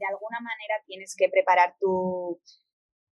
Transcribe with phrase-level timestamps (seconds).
[0.00, 2.40] de alguna manera tienes que preparar tu,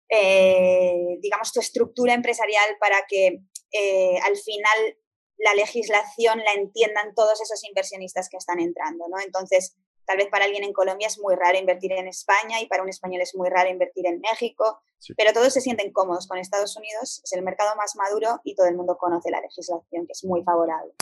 [0.08, 3.40] eh, digamos, tu estructura empresarial para que
[3.72, 4.96] eh, al final
[5.38, 9.20] la legislación la entiendan todos esos inversionistas que están entrando, ¿no?
[9.20, 9.76] Entonces,
[10.06, 12.88] tal vez para alguien en Colombia es muy raro invertir en España y para un
[12.88, 14.80] español es muy raro invertir en México,
[15.16, 18.68] pero todos se sienten cómodos con Estados Unidos, es el mercado más maduro y todo
[18.68, 20.92] el mundo conoce la legislación, que es muy favorable.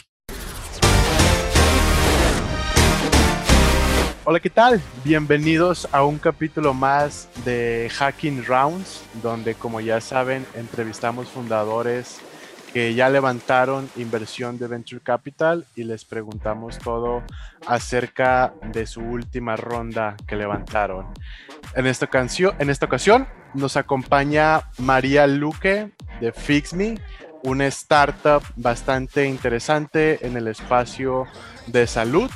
[4.26, 4.80] Hola, ¿qué tal?
[5.04, 12.20] Bienvenidos a un capítulo más de Hacking Rounds, donde como ya saben, entrevistamos fundadores
[12.72, 17.22] que ya levantaron inversión de Venture Capital y les preguntamos todo
[17.66, 21.12] acerca de su última ronda que levantaron.
[21.76, 26.98] En esta, canción, en esta ocasión nos acompaña María Luque de FixMe,
[27.42, 31.26] una startup bastante interesante en el espacio
[31.66, 32.30] de salud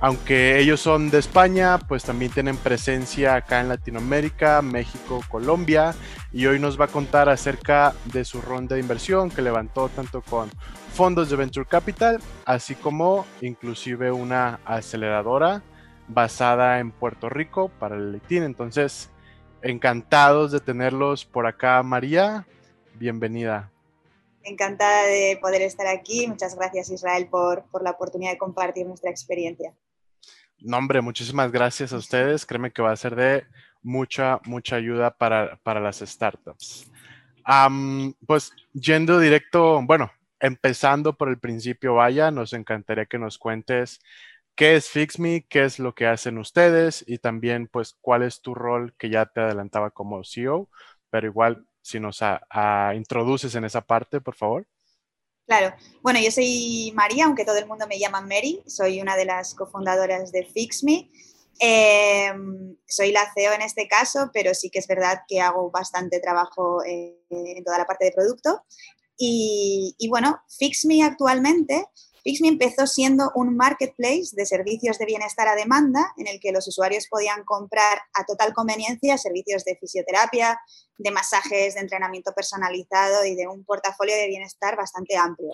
[0.00, 5.94] aunque ellos son de España, pues también tienen presencia acá en Latinoamérica, México, Colombia,
[6.32, 10.20] y hoy nos va a contar acerca de su ronda de inversión que levantó tanto
[10.22, 10.50] con
[10.92, 15.62] fondos de Venture Capital, así como inclusive una aceleradora
[16.08, 18.42] basada en Puerto Rico para el LinkedIn.
[18.42, 19.10] Entonces,
[19.62, 22.46] encantados de tenerlos por acá, María.
[22.94, 23.70] Bienvenida.
[24.42, 26.26] Encantada de poder estar aquí.
[26.26, 29.72] Muchas gracias, Israel, por, por la oportunidad de compartir nuestra experiencia.
[30.64, 32.46] No, hombre, muchísimas gracias a ustedes.
[32.46, 33.44] Créeme que va a ser de
[33.82, 36.90] mucha, mucha ayuda para, las startups.
[38.26, 44.00] pues yendo directo, bueno, empezando por el principio, vaya, nos encantaría que nos cuentes
[44.54, 48.54] qué es FixMe, qué es lo que hacen ustedes y también, pues, cuál es tu
[48.54, 50.70] rol que ya te adelantaba como CEO,
[51.10, 52.20] pero igual, si nos
[52.94, 54.66] introduces en esa parte, por favor.
[55.46, 55.74] Claro.
[56.02, 58.62] Bueno, yo soy María, aunque todo el mundo me llama Mary.
[58.66, 61.10] Soy una de las cofundadoras de FixMe.
[61.58, 66.18] Em, soy la CEO en este caso, pero sí que es verdad que hago bastante
[66.18, 68.64] trabajo eh, en toda la parte de producto.
[69.18, 71.86] Y, y bueno, FixMe actualmente
[72.24, 76.66] Fixme empezó siendo un marketplace de servicios de bienestar a demanda en el que los
[76.66, 80.58] usuarios podían comprar a total conveniencia servicios de fisioterapia,
[80.96, 85.52] de masajes, de entrenamiento personalizado y de un portafolio de bienestar bastante amplio.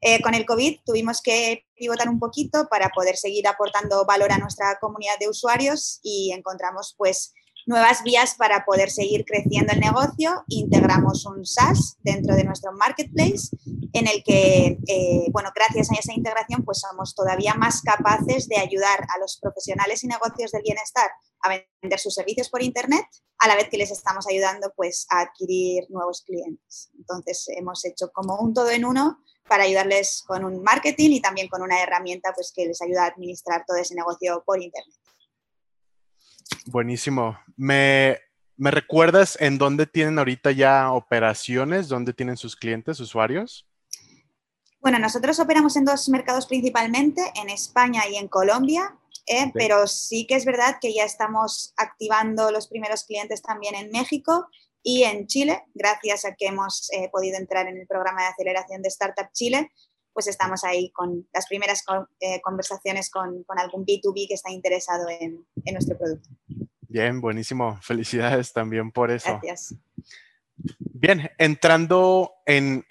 [0.00, 4.38] Eh, con el COVID tuvimos que pivotar un poquito para poder seguir aportando valor a
[4.38, 7.34] nuestra comunidad de usuarios y encontramos pues
[7.70, 10.44] nuevas vías para poder seguir creciendo el negocio.
[10.48, 13.48] Integramos un SaaS dentro de nuestro marketplace
[13.92, 18.58] en el que, eh, bueno, gracias a esa integración, pues somos todavía más capaces de
[18.58, 21.10] ayudar a los profesionales y negocios del bienestar
[21.42, 23.06] a vender sus servicios por Internet,
[23.38, 26.90] a la vez que les estamos ayudando pues a adquirir nuevos clientes.
[26.98, 31.48] Entonces, hemos hecho como un todo en uno para ayudarles con un marketing y también
[31.48, 34.96] con una herramienta pues que les ayuda a administrar todo ese negocio por Internet.
[36.66, 37.38] Buenísimo.
[37.56, 38.18] ¿Me,
[38.56, 41.88] ¿Me recuerdas en dónde tienen ahorita ya operaciones?
[41.88, 43.66] ¿Dónde tienen sus clientes, usuarios?
[44.80, 48.96] Bueno, nosotros operamos en dos mercados principalmente, en España y en Colombia,
[49.26, 49.50] ¿eh?
[49.52, 54.48] pero sí que es verdad que ya estamos activando los primeros clientes también en México
[54.82, 58.80] y en Chile, gracias a que hemos eh, podido entrar en el programa de aceleración
[58.80, 59.70] de Startup Chile,
[60.12, 61.84] pues estamos ahí con las primeras
[62.20, 66.28] eh, conversaciones con, algún B2B que está interesado en, nuestro producto.
[66.88, 67.78] Bien, buenísimo.
[67.82, 69.30] Felicidades también por eso.
[69.30, 69.74] Gracias.
[70.78, 72.84] Bien, entrando en,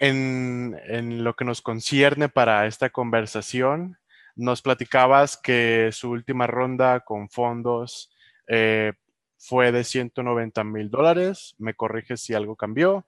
[1.22, 3.98] lo que nos concierne para esta conversación,
[4.34, 8.10] nos platicabas que su última ronda con fondos
[8.48, 8.94] eh,
[9.38, 11.54] fue de 190 mil dólares.
[11.58, 13.06] Me corriges si algo cambió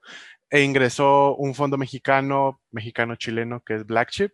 [0.53, 4.33] e ingresó un fondo mexicano, mexicano-chileno, que es Black Chip,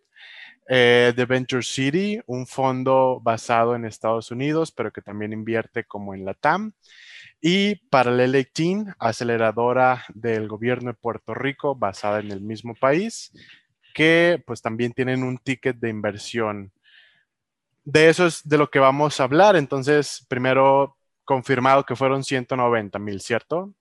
[0.67, 6.13] eh, de Venture City, un fondo basado en Estados Unidos, pero que también invierte como
[6.13, 6.73] en la TAM.
[7.39, 13.31] Y Parallel 18, aceleradora del gobierno de Puerto Rico, basada en el mismo país,
[13.93, 16.73] que pues también tienen un ticket de inversión.
[17.85, 19.55] De eso es de lo que vamos a hablar.
[19.55, 23.73] Entonces, primero confirmado que fueron 190 mil, ¿cierto?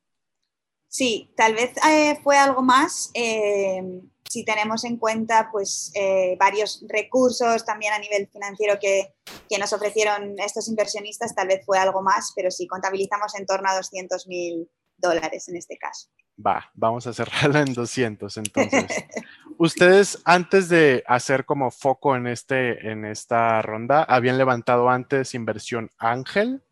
[0.89, 3.83] Sí, tal vez eh, fue algo más eh,
[4.29, 9.15] si tenemos en cuenta pues, eh, varios recursos también a nivel financiero que,
[9.59, 13.77] nos ofrecieron estos inversionistas, tal vez fue algo más, pero sí contabilizamos en torno a
[13.77, 16.09] 200 mil dólares en este caso.
[16.47, 18.87] Va, vamos a cerrarla en 200 entonces.
[19.59, 25.91] Ustedes antes de hacer como foco en, este, en esta ronda, ¿habían levantado antes inversión
[25.99, 26.63] Ángel?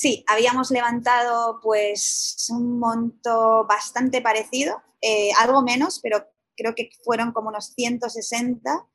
[0.00, 6.24] Sí, habíamos levantado pues un monto bastante parecido, eh, algo menos, pero
[6.56, 8.86] creo que fueron como unos 160,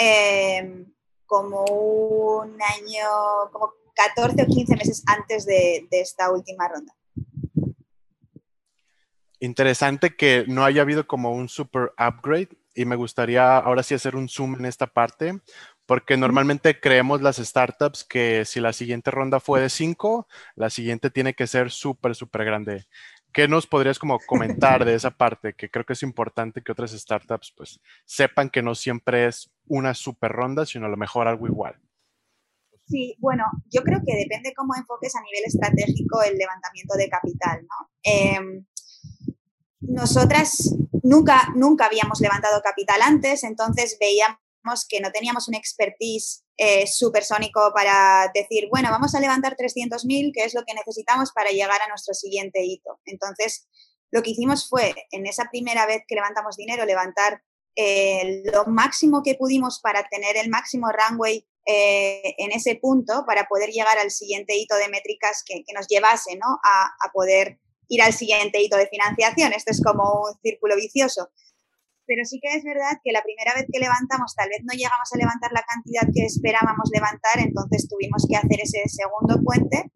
[0.00, 0.84] eh,
[1.26, 3.06] como un año,
[3.52, 6.92] como 14 o 15 meses antes de, esta última ronda.
[9.38, 14.16] Interesante que no haya habido como un super upgrade y me gustaría ahora sí hacer
[14.16, 15.40] un zoom en esta parte,
[15.88, 21.08] porque normalmente creemos las startups que si la siguiente ronda fue de 5, la siguiente
[21.08, 22.84] tiene que ser súper, súper grande.
[23.32, 25.54] ¿Qué nos podrías como comentar de esa parte?
[25.54, 29.94] Que creo que es importante que otras startups pues sepan que no siempre es una
[29.94, 31.80] super ronda, sino a lo mejor algo igual.
[32.86, 37.62] Sí, bueno, yo creo que depende cómo enfoques a nivel estratégico el levantamiento de capital,
[37.62, 37.90] ¿no?
[38.02, 38.66] Em,
[39.80, 44.47] nosotras nunca, nunca habíamos levantado capital antes, entonces veíamos
[44.88, 50.44] que no teníamos un expertise eh, supersónico para decir, bueno, vamos a levantar 300.000, que
[50.44, 53.00] es lo que necesitamos para llegar a nuestro siguiente hito.
[53.04, 53.68] Entonces,
[54.10, 57.42] lo que hicimos fue, en esa primera vez que levantamos dinero, levantar
[57.76, 63.46] eh, lo máximo que pudimos para tener el máximo runway eh, en ese punto, para
[63.46, 66.58] poder llegar al siguiente hito de métricas que, nos llevase ¿no?
[66.64, 69.52] a, a poder ir al siguiente hito de financiación.
[69.52, 71.30] Esto es como un círculo vicioso
[72.08, 75.12] pero sí que es verdad que la primera vez que levantamos tal vez no llegamos
[75.12, 79.92] a levantar la cantidad que esperábamos levantar, entonces tuvimos que hacer ese segundo puente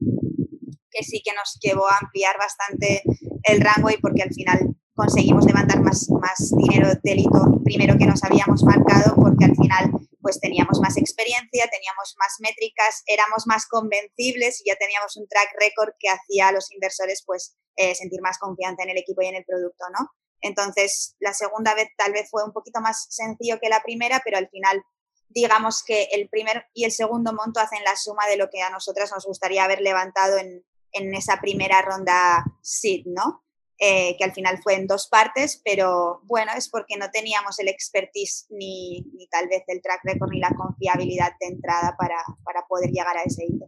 [0.93, 3.03] que sí que nos llevó a ampliar bastante
[3.49, 8.05] el rango y porque al final conseguimos levantar más, más dinero del hito primero que
[8.05, 13.67] nos habíamos marcado porque al final pues teníamos más experiencia, teníamos más métricas, éramos más
[13.67, 18.20] convencibles y ya teníamos un track record que hacía a los inversores pues eh, sentir
[18.20, 20.12] más confianza en el equipo y en el producto, ¿no?
[20.42, 24.36] Entonces, la segunda vez tal vez fue un poquito más sencillo que la primera, pero
[24.36, 24.82] al final,
[25.28, 28.70] digamos que el primer y el segundo monto hacen la suma de lo que a
[28.70, 33.42] nosotras nos gustaría haber levantado en, esa primera ronda SID, ¿no?
[33.78, 37.68] Eh, que al final fue en dos partes, pero bueno, es porque no teníamos el
[37.68, 43.16] expertise ni, tal vez el track record ni la confiabilidad de entrada para, poder llegar
[43.16, 43.64] a ese hito.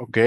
[0.00, 0.18] Ok,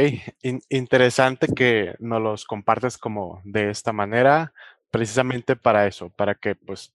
[0.70, 4.54] interesante que nos los compartes como de esta manera
[4.92, 6.94] precisamente para eso, para que pues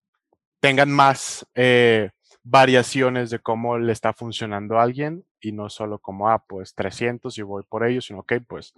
[0.61, 2.11] tengan más eh,
[2.43, 7.37] variaciones de cómo le está funcionando a alguien y no solo como, ah, pues 300
[7.39, 8.75] y voy por ellos, sino, ok, pues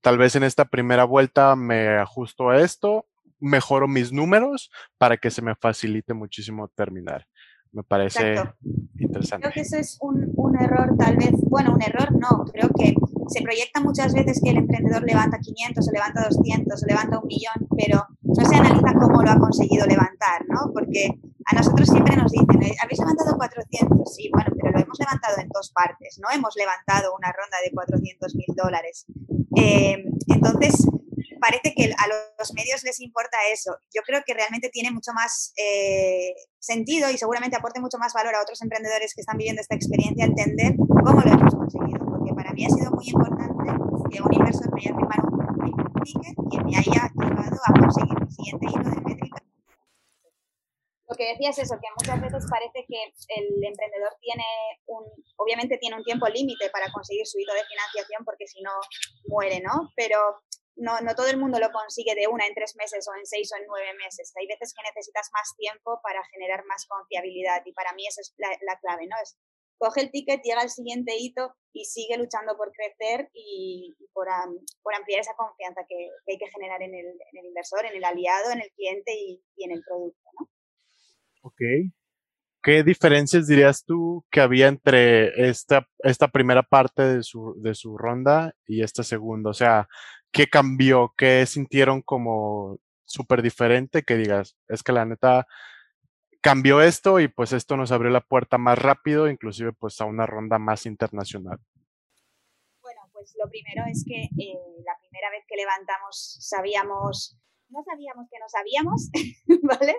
[0.00, 3.06] tal vez en esta primera vuelta me ajusto a esto,
[3.38, 7.26] mejoro mis números para que se me facilite muchísimo terminar.
[7.72, 8.34] Me parece
[8.98, 9.44] interesante.
[9.44, 12.94] Creo que eso es un, un error, tal vez, bueno, un error no, creo que
[13.28, 17.26] se proyecta muchas veces que el emprendedor levanta 500 o levanta 200 o levanta un
[17.26, 18.06] millón, pero
[18.36, 20.70] no se analiza cómo lo ha conseguido levantar, ¿no?
[20.72, 21.10] Porque
[21.44, 24.14] a nosotros siempre nos dicen, eh, ¿habéis levantado 400?
[24.14, 27.70] Sí, bueno, pero lo hemos levantado en dos partes, no hemos levantado una ronda de
[27.72, 29.06] 400 mil dólares.
[29.56, 30.86] Eh, entonces,
[31.40, 32.06] parece que a
[32.38, 33.76] los medios les importa eso.
[33.94, 38.34] Yo creo que realmente tiene mucho más eh, sentido y seguramente aporte mucho más valor
[38.34, 42.66] a otros emprendedores que están viviendo esta experiencia entender cómo lo hemos conseguido para mí
[42.66, 43.70] ha sido muy importante
[44.10, 45.31] que un inversor me haya firmado
[46.04, 49.42] y me haya llevado a conseguir el siguiente hilo de métrica.
[51.08, 53.00] Lo que decía es eso, que muchas veces parece que
[53.36, 54.44] el emprendedor tiene
[54.86, 55.04] un,
[55.36, 58.72] obviamente tiene un tiempo límite para conseguir su hilo de financiación porque si no
[59.28, 59.92] muere, ¿no?
[59.94, 60.40] Pero
[60.76, 63.52] no, no, todo el mundo lo consigue de una en tres meses o en seis
[63.52, 64.32] o en nueve meses.
[64.40, 68.32] Hay veces que necesitas más tiempo para generar más confiabilidad y para mí esa es
[68.38, 69.16] la, la clave, ¿no?
[69.22, 69.36] Es
[69.82, 75.20] coge el ticket, llega al siguiente hito y sigue luchando por crecer y, por, ampliar
[75.20, 79.12] esa confianza que, hay que generar en el, inversor, en el aliado, en el cliente
[79.12, 80.20] y, en el producto.
[80.38, 80.48] ¿no?
[81.42, 81.60] Ok.
[82.62, 87.98] ¿Qué diferencias dirías tú que había entre esta, esta primera parte de su, de su
[87.98, 89.50] ronda y esta segunda?
[89.50, 89.88] O sea,
[90.30, 91.12] ¿qué cambió?
[91.16, 94.04] ¿Qué sintieron como súper diferente?
[94.04, 95.48] Que digas, es que la neta,
[96.42, 100.26] cambió esto y pues esto nos abrió la puerta más rápido, inclusive pues a una
[100.26, 101.58] ronda más internacional.
[102.82, 108.26] Bueno, pues lo primero es que eh, la primera vez que levantamos sabíamos, no sabíamos
[108.30, 109.10] que no sabíamos,
[109.62, 109.96] ¿vale?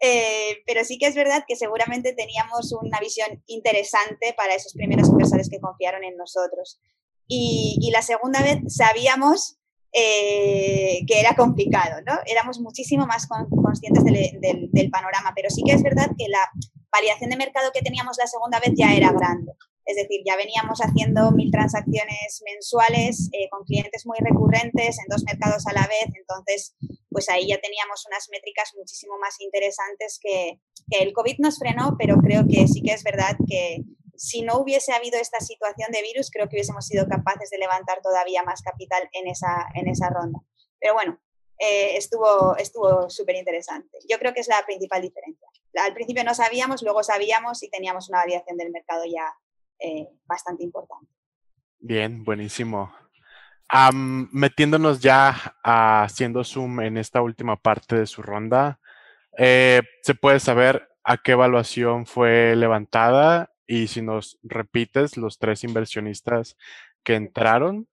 [0.00, 5.08] Eh, pero sí que es verdad que seguramente teníamos una visión interesante para esos primeros
[5.08, 6.80] inversores que confiaron en nosotros.
[7.26, 9.58] Y, y la segunda vez sabíamos
[9.96, 12.18] eh, que era complicado, ¿no?
[12.26, 16.50] Éramos muchísimo más conscientes del, panorama, pero sí que es verdad que la
[16.90, 19.52] variación de mercado que teníamos la segunda vez ya era grande.
[19.86, 25.22] Es decir, ya veníamos haciendo mil transacciones mensuales eh, con clientes muy recurrentes en dos
[25.24, 26.74] mercados a la vez, entonces
[27.10, 30.58] pues ahí ya teníamos unas métricas muchísimo más interesantes que,
[30.90, 33.84] que el COVID nos frenó, pero creo que sí que es verdad que,
[34.16, 38.00] si no hubiese habido esta situación de virus, creo que hubiésemos sido capaces de levantar
[38.02, 40.40] todavía más capital en esa, en esa ronda.
[40.78, 41.18] Pero bueno,
[41.58, 43.98] eh, estuvo estuvo súper interesante.
[44.08, 45.48] Yo creo que es la principal diferencia.
[45.80, 49.32] Al principio no sabíamos, luego sabíamos y teníamos una variación del mercado ya
[49.78, 51.10] eh, bastante importante.
[51.78, 52.92] Bien, buenísimo.
[54.32, 58.80] metiéndonos ya haciendo zoom en esta última parte de su ronda,
[59.38, 63.53] eh, ¿se puede saber a qué evaluación fue levantada?
[63.66, 66.56] Y si nos repites los tres inversionistas
[67.02, 67.88] que entraron.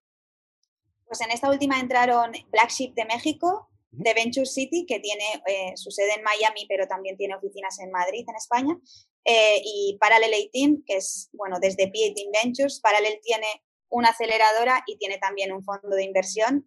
[1.06, 5.76] Pues en esta última entraron Black Sheep de México, de Venture City, que tiene eh,
[5.76, 8.78] su sede en Miami, pero también tiene oficinas en Madrid, en España,
[9.24, 12.80] eh, y Parallel 18, que es, bueno, desde P18 Ventures.
[12.80, 13.46] Parallel tiene
[13.90, 16.66] una aceleradora y tiene también un fondo de inversión.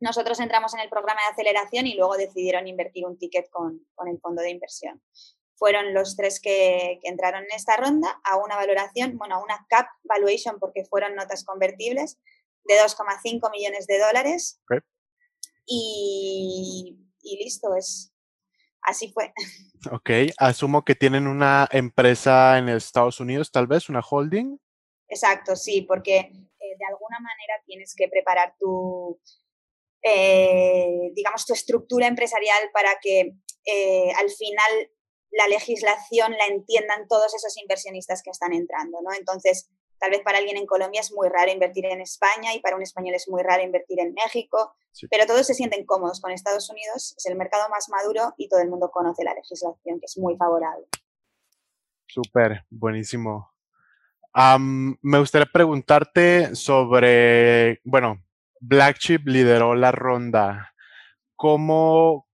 [0.00, 4.08] Nosotros entramos en el programa de aceleración y luego decidieron invertir un ticket con, con
[4.08, 5.02] el fondo de inversión.
[5.56, 9.66] Fueron los tres que, que, entraron en esta ronda a una valoración, bueno, a una
[9.68, 12.18] cap valuation porque fueron notas convertibles
[12.64, 14.60] de 2,5 millones de dólares.
[15.66, 18.12] Y, y listo, es,
[18.82, 19.32] así fue.
[19.92, 24.58] Ok, asumo que tienen una empresa en Estados Unidos, tal vez, una holding.
[25.08, 29.20] Exacto, sí, porque eh, de alguna manera tienes que preparar tu,
[30.02, 33.34] eh, digamos, tu estructura empresarial para que
[33.64, 34.90] eh, al final
[35.36, 39.12] la legislación la entiendan todos esos inversionistas que están entrando, ¿no?
[39.12, 42.76] Entonces, Tal vez para alguien en Colombia es muy raro invertir en España y para
[42.76, 44.74] un español es muy raro invertir en México,
[45.10, 48.60] pero todos se sienten cómodos con Estados Unidos, es el mercado más maduro y todo
[48.60, 50.86] el mundo conoce la legislación, que es muy favorable.
[52.06, 53.52] Súper, buenísimo.
[54.34, 58.22] me gustaría preguntarte sobre, bueno,
[58.60, 60.74] Black Chip lideró la ronda.
[61.36, 62.25] ¿Cómo,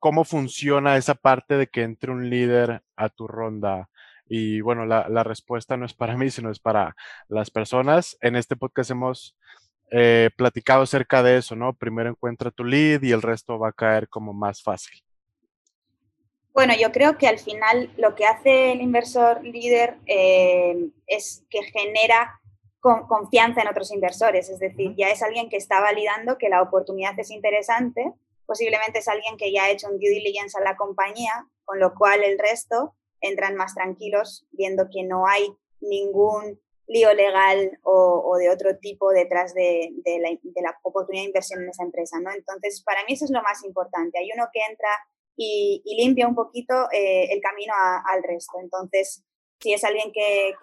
[0.00, 3.88] ¿Cómo funciona esa parte de que entre un líder a tu ronda?
[4.26, 6.96] Y bueno, la, la, respuesta no es para mí, sino es para
[7.28, 8.18] las personas.
[8.20, 9.36] En este podcast hemos
[9.92, 11.72] eh, platicado acerca de eso, ¿no?
[11.72, 15.02] Primero encuentra tu lead y el resto va a caer como más fácil.
[16.52, 21.62] Bueno, yo creo que al final lo que hace el inversor líder eh, es que
[21.62, 22.40] genera
[22.78, 26.62] con, confianza en otros inversores, es decir, ya es alguien que está validando que la
[26.62, 28.12] oportunidad es interesante,
[28.50, 31.94] posiblemente es alguien que ya ha hecho un due diligence a la compañía, con lo
[31.94, 38.50] cual el resto entran más tranquilos viendo que no hay ningún lío legal o, de
[38.50, 42.32] otro tipo detrás de, la, oportunidad de inversión en esa empresa, ¿no?
[42.32, 44.18] Entonces, para mí eso es lo más importante.
[44.18, 44.90] Hay uno que entra
[45.36, 47.72] y, limpia un poquito eh, el camino
[48.04, 48.58] al resto.
[48.60, 49.22] Entonces,
[49.60, 50.56] si es alguien que,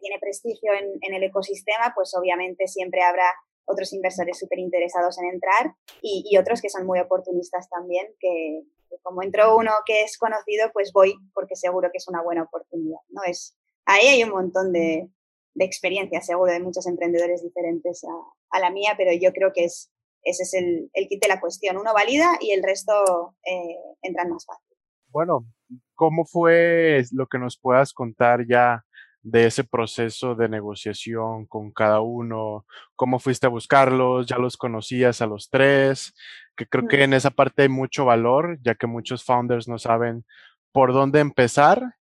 [0.00, 3.32] tiene prestigio en, el ecosistema, pues obviamente siempre habrá
[3.68, 8.62] otros inversores súper interesados en entrar y, y, otros que son muy oportunistas también, que,
[9.02, 13.00] como entró uno que es conocido, pues voy porque seguro que es una buena oportunidad,
[13.10, 13.22] ¿no?
[13.26, 15.08] Es, ahí hay un montón de,
[15.54, 19.64] de experiencia, seguro, de muchos emprendedores diferentes a, a, la mía, pero yo creo que
[19.64, 19.90] es,
[20.22, 21.76] ese es el, el kit de la cuestión.
[21.76, 24.76] Uno valida y el resto eh, entran más fácil.
[25.10, 25.46] Bueno,
[25.94, 28.84] ¿cómo fue lo que nos puedas contar ya
[29.30, 32.64] de ese proceso de negociación con cada uno?
[32.96, 34.26] ¿Cómo fuiste a buscarlos?
[34.26, 36.14] ¿Ya los conocías a los tres?
[36.56, 40.24] Que creo que en esa parte hay mucho valor, ya que muchos founders no saben
[40.72, 41.96] por dónde empezar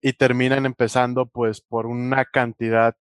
[0.00, 2.96] y terminan empezando pues por una cantidad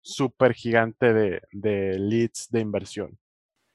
[0.00, 3.18] súper gigante de, de, leads de inversión.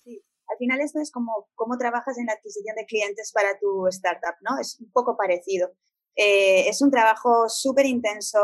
[0.03, 3.88] Sí, al final esto es como cómo trabajas en la adquisición de clientes para tu
[3.88, 4.60] startup, ¿no?
[4.60, 5.72] Es un poco parecido.
[6.15, 8.39] Eh, es un trabajo súper intenso,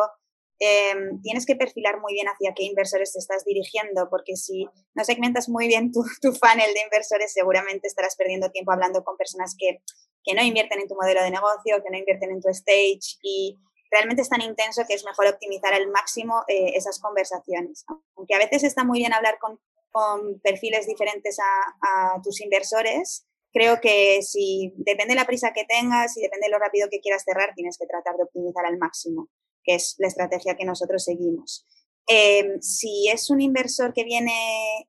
[0.62, 5.06] Em, tienes que perfilar muy bien hacia qué inversores te estás dirigiendo, porque si no
[5.06, 9.56] segmentas muy bien tu, tu funnel de inversores, seguramente estarás perdiendo tiempo hablando con personas
[9.58, 9.82] que,
[10.24, 13.58] que no invierten en tu modelo de negocio, que no invierten en tu stage y
[13.90, 17.86] realmente es tan intenso que es mejor optimizar al máximo eh, esas conversaciones.
[18.18, 19.60] Aunque a veces está muy bien hablar con,
[19.92, 25.64] con perfiles diferentes a, a, tus inversores, creo que si depende de la prisa que
[25.64, 28.78] tengas y depende de lo rápido que quieras cerrar, tienes que tratar de optimizar al
[28.78, 29.30] máximo
[29.64, 31.66] que es la estrategia que nosotros seguimos.
[32.08, 34.34] Em, si es un inversor que viene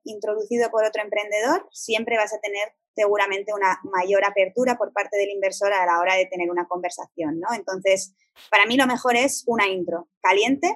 [0.03, 5.29] introducido por otro emprendedor, siempre vas a tener seguramente una mayor apertura por parte del
[5.29, 7.47] inversor a la hora de tener una conversación, ¿no?
[7.53, 8.15] Entonces,
[8.49, 10.75] para mí lo mejor es una intro caliente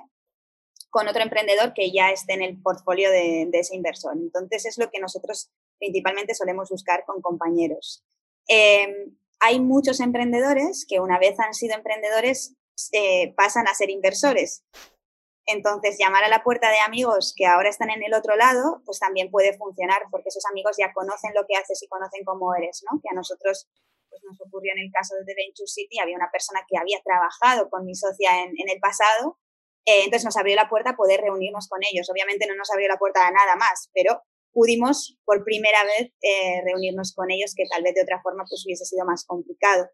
[0.89, 4.13] con otro emprendedor que ya esté en el portfolio de, ese inversor.
[4.15, 8.05] Entonces, es lo que nosotros principalmente solemos buscar con compañeros.
[8.47, 12.55] Em, hay muchos emprendedores que una vez han sido emprendedores
[12.91, 14.63] eh, pasan a ser inversores.
[15.47, 18.99] Entonces, llamar a la puerta de amigos que ahora están en el otro lado, pues
[18.99, 22.83] también puede funcionar, porque esos amigos ya conocen lo que haces y conocen cómo eres,
[22.89, 22.99] ¿no?
[23.01, 23.67] Que a nosotros
[24.09, 26.99] pues nos ocurrió en el caso de The Venture City, había una persona que había
[27.03, 29.37] trabajado con mi socia en, el pasado,
[29.85, 32.09] eh, entonces nos abrió la puerta a poder reunirnos con ellos.
[32.09, 36.61] Obviamente no nos abrió la puerta a nada más, pero pudimos por primera vez eh,
[36.63, 39.89] reunirnos con ellos, que tal vez de otra forma pues hubiese sido más complicado.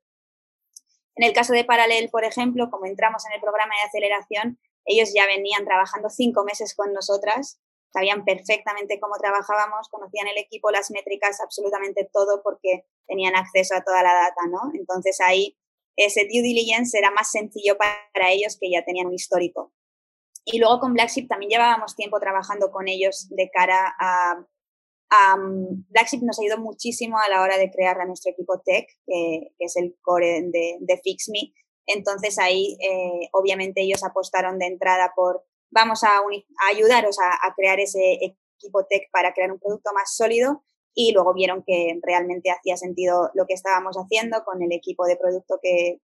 [1.16, 5.12] En el caso de Paralel, por ejemplo, como entramos en el programa de aceleración, ellos
[5.14, 7.60] ya venían trabajando cinco meses con nosotras
[7.92, 13.84] sabían perfectamente cómo trabajábamos, conocían el equipo, las métricas, absolutamente todo porque tenían acceso a
[13.84, 14.72] toda la data, ¿no?
[14.74, 15.58] Entonces ahí
[15.98, 19.74] ese due diligence era más sencillo para ellos que ya tenían un histórico.
[20.46, 24.46] Y luego con Blackship también llevábamos tiempo trabajando con ellos de cara a...
[25.90, 29.76] Blackship nos ayudó muchísimo a la hora de crear a nuestro equipo tech, que, es
[29.76, 31.54] el core de, de FixMe.
[31.86, 36.22] Entonces ahí, eh, obviamente, ellos apostaron de entrada por vamos a,
[36.70, 38.20] ayudaros a, crear ese
[38.58, 40.64] equipo tech para crear un producto más sólido
[40.94, 45.16] y luego vieron que realmente hacía sentido lo que estábamos haciendo con el equipo de
[45.16, 46.02] producto que,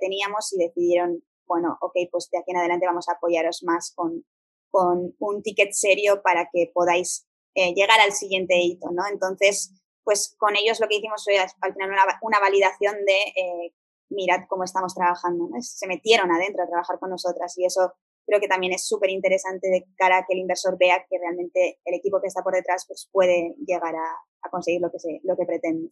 [0.00, 4.24] teníamos y decidieron, bueno, ok, pues de aquí en adelante vamos a apoyaros más con
[4.72, 9.06] un ticket serio para que podáis eh, llegar al siguiente hito, ¿no?
[9.10, 13.74] Entonces, pues con ellos lo que hicimos fue al final una, validación de eh,
[14.10, 17.94] mirad cómo estamos trabajando, Se metieron adentro a trabajar con nosotras y eso
[18.26, 21.78] creo que también es súper interesante de cara a que el inversor vea que realmente
[21.84, 25.36] el equipo que está por detrás pues puede llegar a, conseguir lo que, se, lo
[25.36, 25.90] que pretende.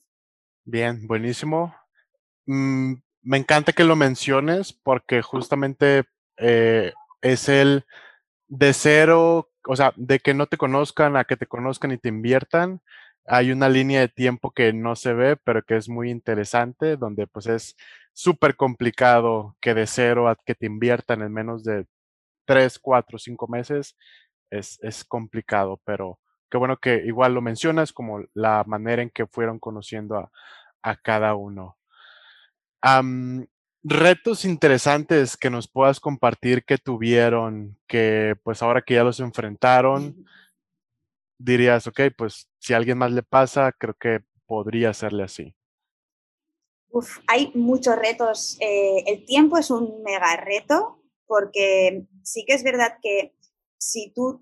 [0.64, 1.75] Bien, buenísimo.
[2.47, 6.04] Mm, me encanta que lo menciones porque justamente
[6.37, 6.92] eh,
[7.23, 7.87] es el
[8.49, 12.09] de cero, o sea, de que no te conozcan a que te conozcan y te
[12.09, 12.81] inviertan.
[13.26, 17.26] Hay una línea de tiempo que no se ve, pero que es muy interesante, donde
[17.26, 17.76] pues es
[18.12, 21.87] súper complicado que de cero a que te inviertan en menos de
[22.47, 23.97] tres, cuatro, cinco meses
[24.50, 29.26] es, es complicado, pero qué bueno que igual lo mencionas como la manera en que
[29.26, 30.31] fueron conociendo a,
[30.83, 31.76] a cada uno.
[33.84, 40.24] Retos interesantes que nos puedas compartir que tuvieron, que pues ahora que ya los enfrentaron,
[41.38, 45.54] dirías, ok, pues si a alguien más le pasa, creo que podría hacerle así.
[46.90, 48.58] Uf, hay muchos retos.
[48.60, 53.34] Eh, el tiempo es un mega reto porque sí que es verdad que
[53.78, 54.38] si tú,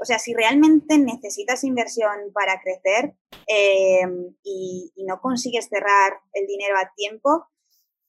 [0.00, 3.16] o sea, si realmente necesitas inversión para crecer
[3.48, 4.06] eh,
[4.42, 7.46] y, no consigues cerrar el dinero a tiempo,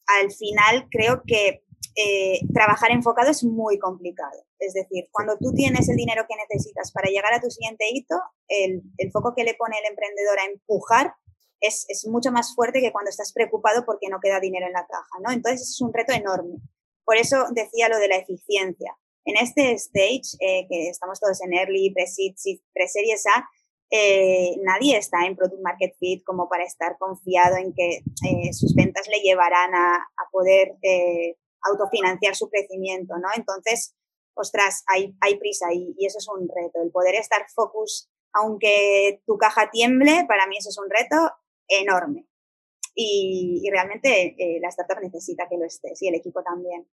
[0.08, 1.64] al final creo que
[1.98, 4.46] eh, trabajar enfocado es muy complicado.
[4.60, 8.16] Es decir, cuando tú tienes el dinero que necesitas para llegar a tu siguiente hito,
[8.48, 11.14] el, foco que le pone el emprendedor a empujar
[11.62, 15.20] es, mucho más fuerte que cuando estás preocupado porque no queda dinero en la caja,
[15.24, 15.32] ¿no?
[15.32, 16.58] Entonces es un reto enorme.
[17.06, 18.98] Por eso decía lo de la eficiencia.
[19.24, 23.48] En este stage, eh, que estamos todos en early, pre-series A,
[23.92, 28.74] eh, nadie está en product market fit como para estar confiado en que eh, sus
[28.76, 30.76] ventas le llevarán a, poder
[31.62, 33.30] autofinanciar su crecimiento, ¿no?
[33.36, 33.96] Entonces,
[34.34, 36.82] ostras, hay, prisa y, eso es un reto.
[36.84, 41.32] El poder estar focus, aunque tu caja tiemble, para mí eso es un reto
[41.70, 42.28] enorme
[42.96, 46.88] y, realmente eh, la startup necesita que lo estés y el equipo también.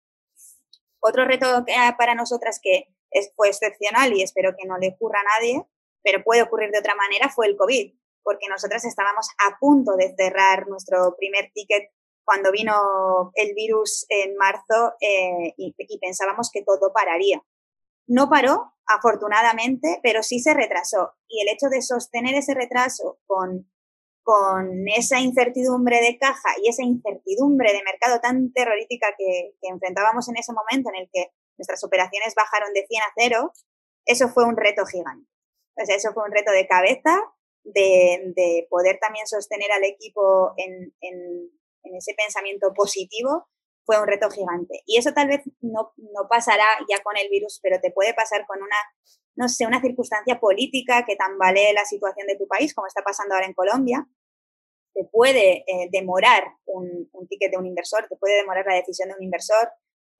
[1.00, 5.20] Otro reto que para nosotras que es, fue excepcional y espero que no le ocurra
[5.20, 5.64] a nadie,
[6.02, 10.14] pero puede ocurrir de otra manera, fue el COVID, porque nosotras estábamos a punto de
[10.16, 11.90] cerrar nuestro primer ticket
[12.24, 17.42] cuando vino el virus en marzo eh, y, pensábamos que todo pararía.
[18.06, 21.14] No paró, afortunadamente, pero sí se retrasó.
[21.28, 23.66] Y el hecho de sostener ese retraso con
[24.22, 30.36] con esa incertidumbre de caja y esa incertidumbre de mercado tan terrorífica que, enfrentábamos en
[30.36, 33.52] ese momento en el que nuestras operaciones bajaron de 100 a 0,
[34.06, 35.28] eso fue un reto gigante.
[35.76, 37.18] O sea, eso fue un reto de cabeza,
[37.64, 40.92] de, poder también sostener al equipo en,
[41.94, 43.48] ese pensamiento positivo,
[43.84, 44.82] fue un reto gigante.
[44.86, 48.46] Y eso tal vez no, no pasará ya con el virus, pero te puede pasar
[48.46, 48.76] con una
[49.34, 53.34] no sé, una circunstancia política que tambalee la situación de tu país, como está pasando
[53.34, 54.06] ahora en Colombia,
[54.94, 59.14] te puede eh, demorar un, ticket de un inversor, te puede demorar la decisión de
[59.14, 59.70] un inversor,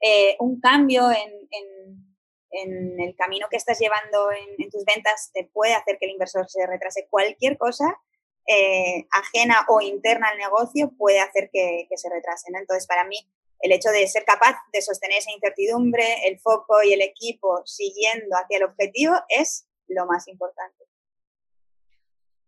[0.01, 2.12] eh, un cambio en,
[2.53, 6.67] el camino que estás llevando en, tus ventas te puede hacer que el inversor se
[6.67, 7.07] retrase.
[7.09, 7.99] Cualquier cosa
[8.47, 12.51] eh, ajena o interna al negocio puede hacer que, se retrase.
[12.53, 12.59] ¿no?
[12.59, 13.17] Entonces, para mí,
[13.61, 18.37] el hecho de ser capaz de sostener esa incertidumbre, el foco y el equipo siguiendo
[18.37, 20.85] hacia el objetivo es lo más importante.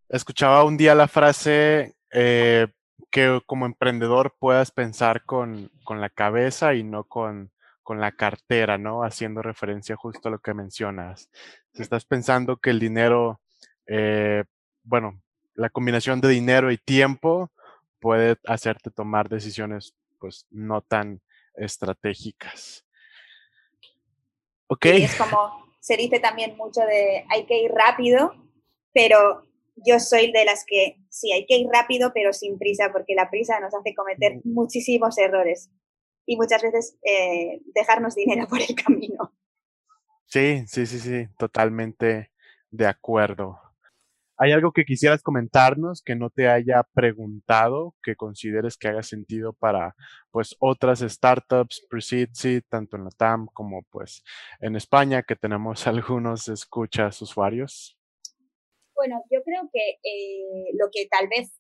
[0.09, 2.67] Escuchaba un día la frase eh,
[3.11, 7.53] que como emprendedor puedas pensar con, la cabeza y no con,
[8.01, 9.05] la cartera, ¿no?
[9.05, 11.31] Haciendo referencia justo a lo que mencionas.
[11.73, 13.41] Si estás pensando que el dinero,
[13.87, 14.45] eh,
[14.83, 15.21] bueno,
[15.55, 17.53] la combinación de dinero y tiempo
[18.01, 21.21] puede hacerte tomar decisiones pues no tan
[21.55, 22.85] estratégicas.
[24.67, 24.87] Ok.
[24.87, 28.33] es como se dice también mucho de hay que ir rápido,
[28.95, 33.15] pero yo soy de las que sí, hay que ir rápido, pero sin prisa, porque
[33.15, 35.71] la prisa nos hace cometer muchísimos errores
[36.27, 39.33] y muchas veces eh, dejarnos dinero por el camino.
[40.27, 42.31] Sí, sí, sí, sí, totalmente
[42.71, 43.61] De acuerdo.
[44.37, 49.53] ¿Hay algo que quisieras comentarnos que no te haya preguntado, que consideres que haga sentido
[49.53, 49.95] para
[50.33, 54.25] pues otras startups, pre-seed, tanto en la TAM como pues
[54.59, 57.97] en España, que tenemos algunos escuchas usuarios?
[58.97, 61.53] Bueno, yo creo que eh, lo que tal vez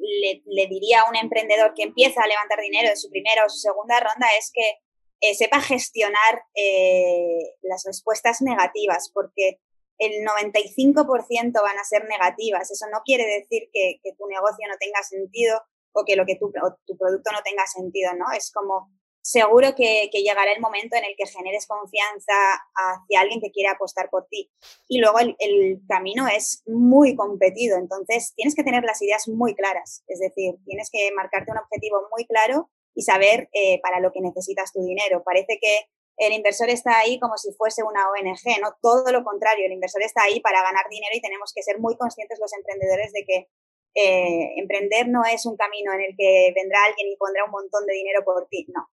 [0.00, 3.58] le, diría a un emprendedor que empieza a levantar dinero en su primera o su
[3.58, 4.78] segunda ronda es que
[5.20, 9.60] eh, sepa gestionar eh, las respuestas negativas, porque
[9.98, 12.70] el 95% van a ser negativas.
[12.70, 15.60] Eso no quiere decir que, tu negocio no tenga sentido
[15.92, 16.50] o que lo que tu,
[16.86, 18.32] tu producto no tenga sentido, ¿no?
[18.34, 18.90] Es como
[19.22, 22.34] seguro que, llegará el momento en el que generes confianza
[22.74, 24.50] hacia alguien que quiere apostar por ti.
[24.88, 30.04] Y luego el, camino es muy competido, entonces tienes que tener las ideas muy claras,
[30.06, 34.20] es decir, tienes que marcarte un objetivo muy claro y saber eh, para lo que
[34.20, 35.22] necesitas tu dinero.
[35.24, 39.66] Parece que el inversor está ahí como si fuese una ONG, no todo lo contrario,
[39.66, 43.12] el inversor está ahí para ganar dinero y tenemos que ser muy conscientes los emprendedores
[43.12, 43.48] de que
[43.94, 47.86] eh, emprender no es un camino en el que vendrá alguien y pondrá un montón
[47.86, 48.86] de dinero por ti, no.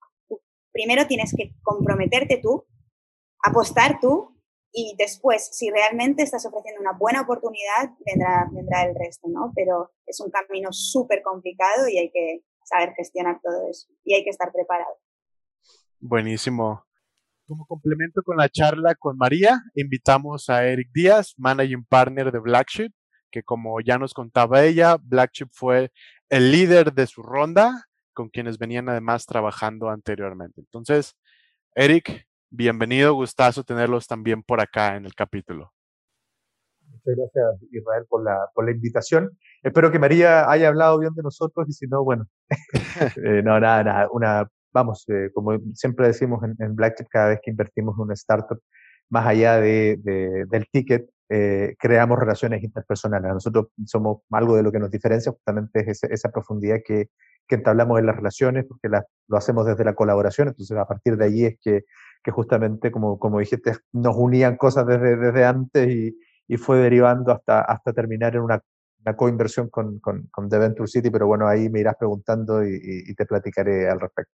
[0.78, 2.68] Primero tienes que comprometerte tú,
[3.44, 4.40] apostar tú
[4.72, 9.52] y después, si realmente estás ofreciendo una buena oportunidad, vendrá, vendrá el resto, ¿no?
[9.56, 14.24] Pero es un camino súper complicado y hay que saber gestionar todo eso y hay
[14.24, 15.00] que estar preparado.
[16.00, 16.86] Buenísimo.
[17.48, 22.92] Como complemento con la charla con María, invitamos a Eric Díaz, Managing Partner de Blackship,
[23.32, 25.92] que como ya nos contaba ella, Blackship fue
[26.30, 27.88] el líder de su ronda,
[28.18, 30.60] con quienes venían además trabajando anteriormente.
[30.60, 31.16] Entonces,
[31.76, 35.72] Eric, bienvenido, gustazo tenerlos también por acá en el capítulo.
[36.82, 39.38] Muchas gracias, Israel, por la, por la invitación.
[39.62, 42.26] Espero que María haya hablado bien de nosotros y si no, bueno,
[43.24, 47.40] eh, no, nada, nada, una vamos, eh, como siempre decimos en, en Blackchip, cada vez
[47.44, 48.60] que invertimos en una startup,
[49.10, 50.00] más allá de,
[50.50, 53.32] del ticket, eh, creamos relaciones interpersonales.
[53.32, 57.10] Nosotros somos algo de lo que nos diferencia justamente es esa, profundidad que,
[57.48, 61.26] que, entablamos en las relaciones, porque lo hacemos desde la colaboración, entonces a partir de
[61.26, 61.86] allí es que,
[62.24, 67.32] que justamente, como, como dijiste, nos unían cosas desde, desde antes y, y fue derivando
[67.32, 68.62] hasta, hasta terminar en una,
[69.06, 73.16] una coinversión con, con, The Venture City, pero bueno, ahí me irás preguntando y, y
[73.16, 74.34] te platicaré al respecto.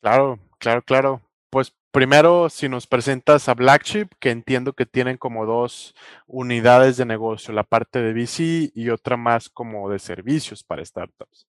[0.00, 1.20] Claro, claro, claro.
[1.50, 5.94] Pues primero, si nos presentas a Blackship, que entiendo que tienen como dos
[6.26, 11.47] unidades de negocio, la parte de VC y otra más como de servicios para startups.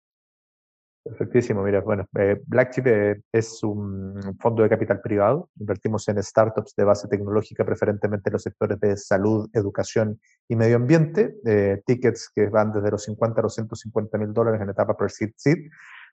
[1.06, 6.74] Perfectísimo, mira, bueno, eh, Blackchip eh, es un fondo de capital privado, invertimos en startups
[6.74, 12.28] de base tecnológica, preferentemente en los sectores de salud, educación y medio ambiente, eh, tickets
[12.34, 15.68] que van desde los 50 a los 150 mil dólares en etapa per seed seed.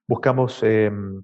[0.07, 1.23] Buscamos em,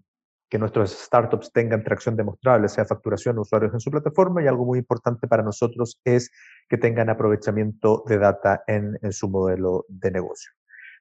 [0.49, 4.79] que nuestros startups tengan tracción demostrable, sea facturación usuarios en su plataforma y algo muy
[4.79, 6.31] importante para nosotros es
[6.67, 10.51] que tengan aprovechamiento de data en, su modelo de negocio.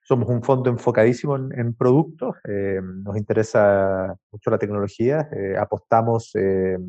[0.09, 6.79] Somos un fondo enfocadísimo en, productos, eh, nos interesa mucho la tecnología, eh, apostamos eh,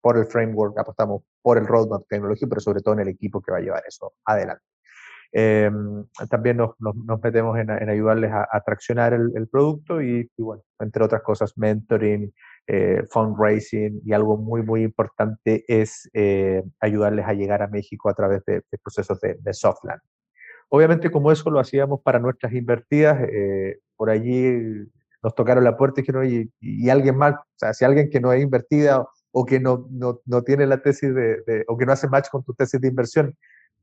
[0.00, 3.52] por el framework, apostamos por el roadmap tecnológico, pero sobre todo en el equipo que
[3.52, 4.64] va a llevar eso adelante.
[5.30, 10.30] Em, también nos, nos, metemos en, en ayudarles a, a traccionar el, el producto y,
[10.34, 12.32] y, bueno, entre otras cosas, mentoring,
[12.66, 18.14] eh, fundraising y algo muy, muy importante es eh, ayudarles a llegar a México a
[18.14, 20.00] través de, de procesos de, de softland.
[20.74, 24.88] Obviamente, como eso lo hacíamos para nuestras invertidas, eh, por allí
[25.22, 28.18] nos tocaron la puerta y dijeron, y, y alguien más, o sea, si alguien que
[28.18, 31.78] no es invertida o, o que no, no, no, tiene la tesis de, de, o
[31.78, 33.36] que no hace match con tu tesis de inversión,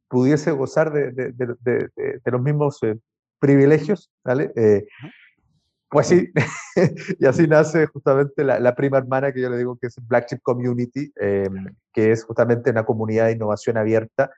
[0.10, 2.98] pudiese gozar de, de, de, de los mismos eh,
[3.40, 4.52] privilegios, ¿vale?
[4.58, 4.86] Eh,
[5.90, 6.30] pues sí,
[7.20, 10.26] y así nace justamente la, la, prima hermana que yo le digo que es Black
[10.26, 11.48] Chip Community, eh,
[11.94, 14.30] que es justamente una comunidad de innovación abierta,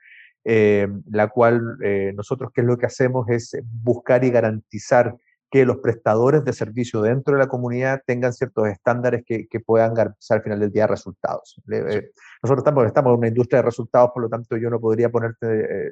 [0.44, 1.78] la cual
[2.14, 5.16] nosotros qué es lo que hacemos es buscar y garantizar
[5.50, 9.94] que los prestadores de servicio dentro de la comunidad tengan ciertos estándares que, que puedan
[9.94, 11.62] garantizar al final del día resultados.
[11.70, 12.10] Eh,
[12.42, 15.46] nosotros estamos, estamos en una industria de resultados, por lo tanto yo no podría ponerte
[15.86, 15.90] eh,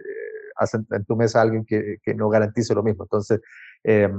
[0.90, 3.04] en tu mesa a alguien que, que, no garantice lo mismo.
[3.04, 3.40] Entonces,
[3.84, 4.10] eh,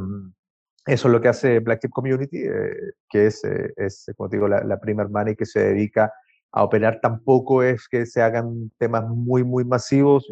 [0.86, 4.38] eso es lo que hace Black Tip Community, eh, que es, eh, es, como te
[4.38, 6.12] digo, la, la prima hermana y que se dedica
[6.54, 7.02] a operar.
[7.02, 10.32] Tampoco es que se hagan temas muy, muy masivos.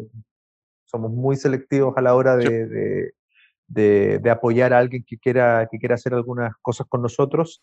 [0.84, 3.12] Somos muy selectivos a la hora de, de
[3.72, 7.62] de, de, apoyar a alguien que quiera, que quiera hacer algunas cosas con nosotros.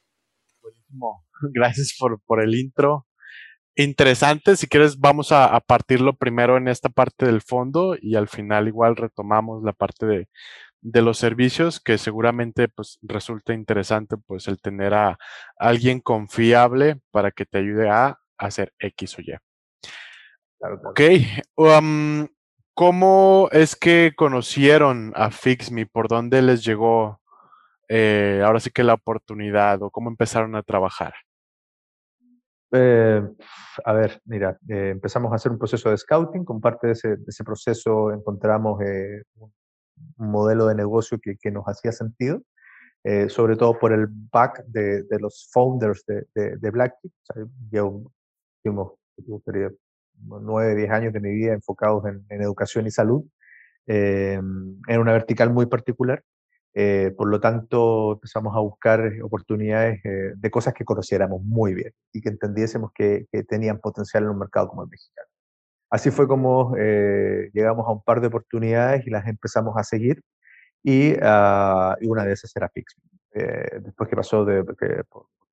[0.61, 1.25] Buenísimo.
[1.53, 3.05] Gracias por, por el intro.
[3.75, 8.27] Interesante, si quieres vamos a, a, partirlo primero en esta parte del fondo y al
[8.27, 10.27] final igual retomamos la parte de,
[10.81, 15.17] de los servicios que seguramente pues resulta interesante pues el tener a
[15.57, 19.37] alguien confiable para que te ayude a hacer X o Y.
[20.57, 20.81] Claro.
[20.85, 21.01] Ok,
[21.55, 22.27] um,
[22.79, 25.85] ¿Cómo es que conocieron a FixMe?
[25.85, 27.19] ¿Por dónde les llegó
[27.89, 31.13] eh, ahora sí que la oportunidad o cómo empezaron a trabajar?
[32.71, 33.21] Eh,
[33.83, 36.45] a ver, mira, eh, empezamos a hacer un proceso de scouting.
[36.45, 39.53] Con parte de ese, proceso encontramos un,
[40.15, 42.43] modelo de negocio que, nos hacía sentido,
[43.27, 47.11] sobre todo por el back de, los founders de, de, de Blacktick.
[47.11, 47.43] O sea,
[50.21, 53.23] nueve, diez años de mi vida enfocados en, educación y salud,
[53.87, 56.23] en una vertical muy particular.
[56.73, 61.91] Eh, por lo tanto, empezamos a buscar oportunidades eh, de cosas que conociéramos muy bien
[62.13, 65.27] y que entendiésemos que, tenían potencial en un mercado como el mexicano.
[65.89, 70.21] Así fue como eh, llegamos a un par de oportunidades y las empezamos a seguir
[70.83, 73.03] y, y una de esas era Pixel.
[73.81, 74.63] después que pasó de,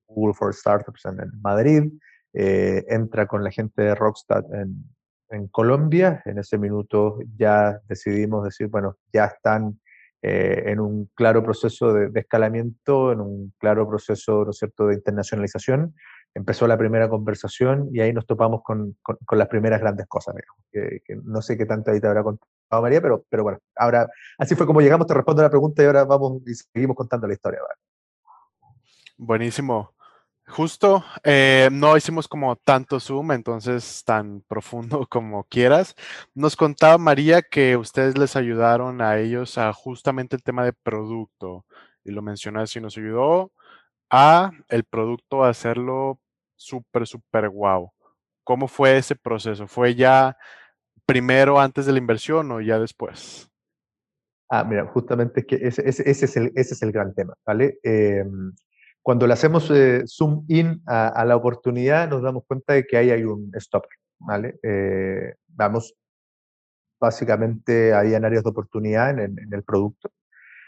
[0.07, 1.91] Google for Startups en Madrid,
[2.37, 6.21] entra con la gente de Rockstar en, Colombia.
[6.25, 9.79] En ese minuto ya decidimos decir, bueno, ya están
[10.21, 14.95] eh, en un claro proceso de, escalamiento, en un claro proceso, ¿no es cierto?, de
[14.95, 15.95] internacionalización.
[16.33, 20.35] Empezó la primera conversación y ahí nos topamos con, con, las primeras grandes cosas,
[20.71, 22.47] que, no sé qué tanto ahí te habrá contado
[22.81, 26.03] María, pero, pero bueno, ahora, así fue como llegamos, te respondo la pregunta y ahora
[26.03, 27.59] vamos y seguimos contando la historia.
[29.17, 29.96] Buenísimo.
[30.49, 35.93] Justo, eh, no hicimos como tanto Zoom, entonces tan profundo como quieras.
[36.33, 41.65] Nos contaba María que ustedes les ayudaron a ellos a justamente el tema de producto
[42.05, 43.51] y lo mencionó así, nos ayudó
[44.09, 46.19] a el producto a hacerlo
[46.55, 47.91] súper, súper guau.
[48.45, 49.67] ¿Cómo fue ese proceso?
[49.67, 50.37] ¿Fue ya
[51.05, 53.51] primero antes de la inversión o ya después?
[54.49, 57.79] Ah, mira, justamente es que ese, es, el, ese es el gran tema, ¿vale?
[57.83, 58.53] Em,
[59.07, 63.09] cuando le hacemos eh, zoom in a, la oportunidad, nos damos cuenta de que ahí
[63.09, 63.85] hay un stop,
[64.19, 64.59] ¿vale?
[64.61, 65.95] Eh, vamos,
[66.99, 70.11] básicamente habían áreas de oportunidad en, el producto,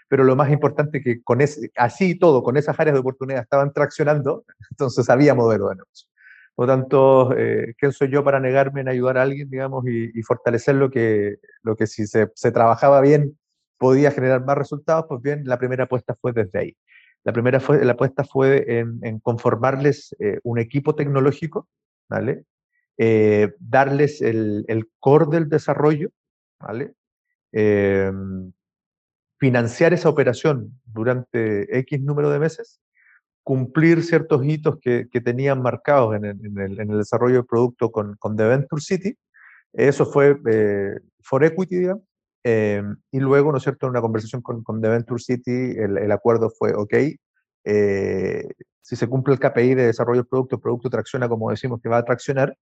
[0.08, 3.42] pero lo más importante que con ese, así y todo, con esas áreas de oportunidad
[3.42, 6.08] estaban traccionando, entonces había modelo de negocio.
[6.56, 10.24] Por lo tanto, eh, ¿quién soy yo para negarme en ayudar a alguien, digamos, y,
[10.24, 13.38] fortalecer lo que, lo que si se, se, trabajaba bien
[13.78, 15.08] podía generar más resultados?
[15.10, 16.78] Pues bien, la primera apuesta fue desde ahí.
[17.24, 21.68] La primera fue, la apuesta fue en, conformarles eh, un equipo tecnológico.
[22.98, 26.12] Eh, darles el, core del desarrollo.
[27.52, 28.52] Em,
[29.40, 32.82] financiar esa operación durante X número de meses,
[33.44, 38.82] cumplir ciertos hitos que, tenían marcados en el, desarrollo del producto con, con The Venture
[38.82, 39.18] City.
[39.74, 42.09] Eso fue eh, for equity, digamos.
[42.44, 46.12] Em, y luego, ¿no es cierto?, en una conversación con, con The Venture City, el,
[46.12, 46.94] acuerdo fue, ok,
[47.66, 48.48] eh,
[48.82, 51.90] si se cumple el KPI de desarrollo del producto, el producto tracciona como decimos que
[51.90, 52.56] va a traccionar,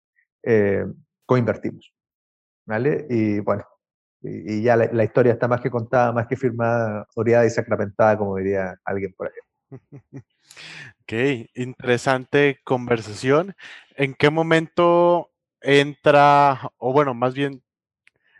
[0.44, 0.86] eh,
[1.26, 1.94] coinvertimos.
[2.66, 3.06] ¿Vale?
[3.10, 3.66] Y bueno,
[4.22, 8.36] y, ya la, historia está más que contada, más que firmada, oreada y sacramentada, como
[8.38, 9.80] diría alguien por ahí.
[11.04, 11.14] Ok,
[11.56, 13.56] interesante conversación.
[13.96, 15.30] ¿En qué momento
[15.62, 17.64] entra, o bueno, más bien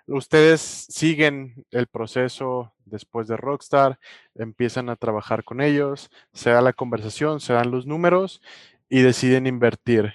[0.08, 4.00] ustedes siguen el proceso después de Rockstar,
[4.36, 8.42] empiezan a trabajar con ellos, se da la conversación, se dan los números
[8.90, 10.14] y deciden invertir.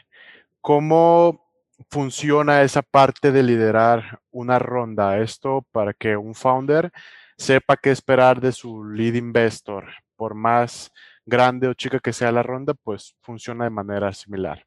[0.60, 1.46] ¿Cómo
[1.90, 5.18] funciona esa parte de liderar una ronda?
[5.18, 6.92] Esto para que un founder
[7.36, 9.86] sepa qué esperar de su lead investor.
[10.16, 10.92] Por más
[11.26, 14.64] grande o chica que sea la ronda, pues funciona de manera similar.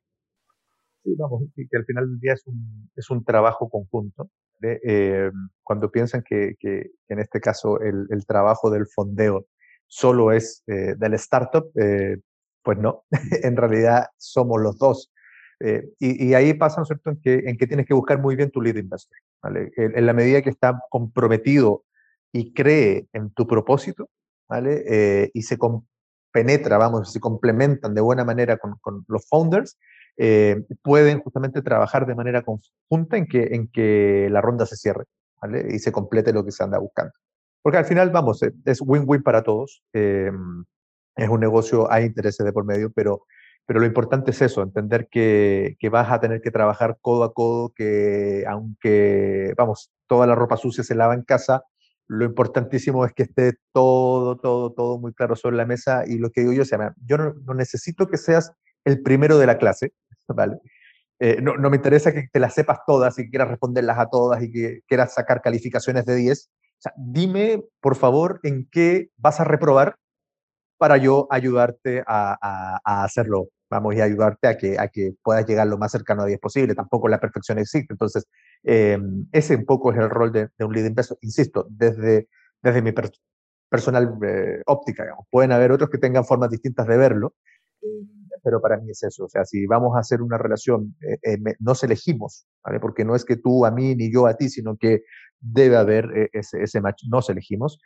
[1.03, 4.29] Sí, vamos, que al final del día es un, es un trabajo conjunto.
[4.61, 5.31] Eh,
[5.63, 9.47] cuando piensan que, en este caso el, trabajo del fondeo
[9.87, 12.17] solo es eh, del startup, eh,
[12.63, 13.03] pues no,
[13.43, 15.11] en realidad somos los dos.
[15.99, 18.61] Y, ahí pasa, ¿no cierto?, en que, en que tienes que buscar muy bien tu
[18.61, 19.17] lead investor.
[19.41, 19.71] ¿vale?
[19.77, 21.85] En, la medida que está comprometido
[22.33, 24.09] y cree en tu propósito,
[24.49, 25.31] ¿vale?
[25.33, 25.57] y se
[26.31, 29.77] penetra, vamos, se complementan de buena manera con, con los founders,
[30.17, 35.05] eh, pueden justamente trabajar de manera conjunta en que, en que la ronda se cierre
[35.41, 35.67] ¿vale?
[35.69, 37.13] y se complete lo que se anda buscando.
[37.61, 39.83] Porque al final, vamos, eh, es win-win para todos.
[39.93, 40.31] Eh,
[41.15, 43.23] es un negocio, hay intereses de por medio, pero,
[43.65, 47.33] pero lo importante es eso, entender que, que, vas a tener que trabajar codo a
[47.33, 51.63] codo, que aunque, vamos, toda la ropa sucia se lava en casa,
[52.07, 56.31] lo importantísimo es que esté todo, todo, todo muy claro sobre la mesa y lo
[56.31, 59.57] que digo yo, o sea, yo no, no necesito que seas el primero de la
[59.57, 59.93] clase,
[61.19, 64.51] Eh, no, me interesa que te las sepas todas y quieras responderlas a todas y
[64.51, 66.49] que quieras sacar calificaciones de 10.
[66.49, 69.97] O sea, dime, por favor, en qué vas a reprobar
[70.77, 75.77] para yo ayudarte a, hacerlo, vamos, y ayudarte a que, a que puedas llegar lo
[75.77, 76.75] más cercano a 10 posible.
[76.75, 77.93] Tampoco la perfección existe.
[77.93, 78.27] Entonces,
[78.63, 82.27] ese un poco es el rol de, un lead investor, insisto, desde,
[82.81, 82.93] mi
[83.69, 84.17] personal
[84.65, 85.25] óptica, digamos.
[85.29, 87.33] Pueden haber otros que tengan formas distintas de verlo,
[88.45, 89.25] pero para mí es eso.
[89.25, 92.79] O sea, si vamos a hacer una relación, eh, eh, nos elegimos, ¿vale?
[92.79, 95.01] Porque no es que tú a mí ni yo a ti, sino que
[95.39, 97.79] debe haber eh, ese, ese, match, nos elegimos.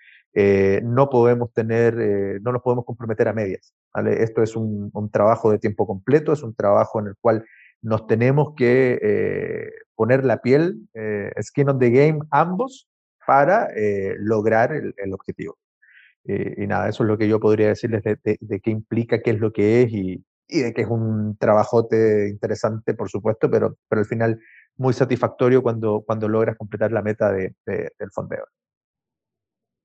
[0.83, 1.95] no podemos tener,
[2.41, 4.21] no nos podemos comprometer a medias, ¿vale?
[4.21, 7.45] Esto es un, un, trabajo de tiempo completo, es un trabajo en el cual
[7.81, 10.87] nos tenemos que poner la piel,
[11.41, 12.89] skin on the game, ambos,
[13.25, 13.69] para
[14.19, 15.57] lograr el, el objetivo.
[16.25, 19.31] y nada, eso es lo que yo podría decirles de, de, de, qué implica, qué
[19.31, 23.77] es lo que es y, y de que es un trabajote interesante, por supuesto, pero,
[23.87, 24.41] pero al final
[24.77, 28.45] muy satisfactorio cuando, cuando logras completar la meta de, del fondeo.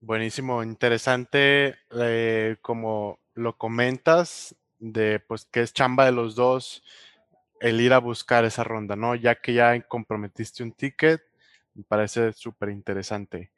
[0.00, 6.82] Buenísimo, interesante eh, como lo comentas, de pues que es chamba de los dos
[7.60, 9.14] el ir a buscar esa ronda, ¿no?
[9.14, 11.22] Ya que ya comprometiste un ticket,
[11.74, 13.52] me parece súper interesante.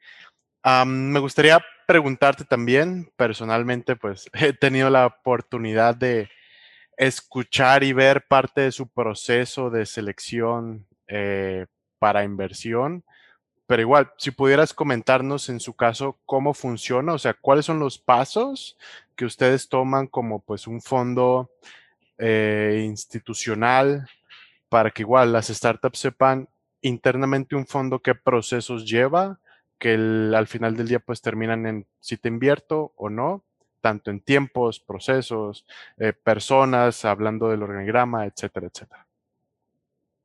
[0.85, 6.29] me gustaría preguntarte también, personalmente, pues he tenido la oportunidad de,
[6.97, 11.67] escuchar y ver parte de su proceso de selección eh,
[11.99, 13.03] para inversión.
[13.67, 17.97] Pero igual, si pudieras comentarnos en su caso cómo funciona, o sea, cuáles son los
[17.99, 18.77] pasos
[19.15, 21.51] que ustedes toman como pues un fondo
[22.17, 24.09] eh, institucional
[24.69, 26.49] para que igual las startups sepan
[26.81, 29.39] internamente un fondo qué procesos lleva,
[29.79, 33.43] que al final del día pues terminan en si te invierto o no,
[33.87, 39.07] tanto en tiempos, procesos, eh, personas, hablando del organigrama, etcétera, etcétera.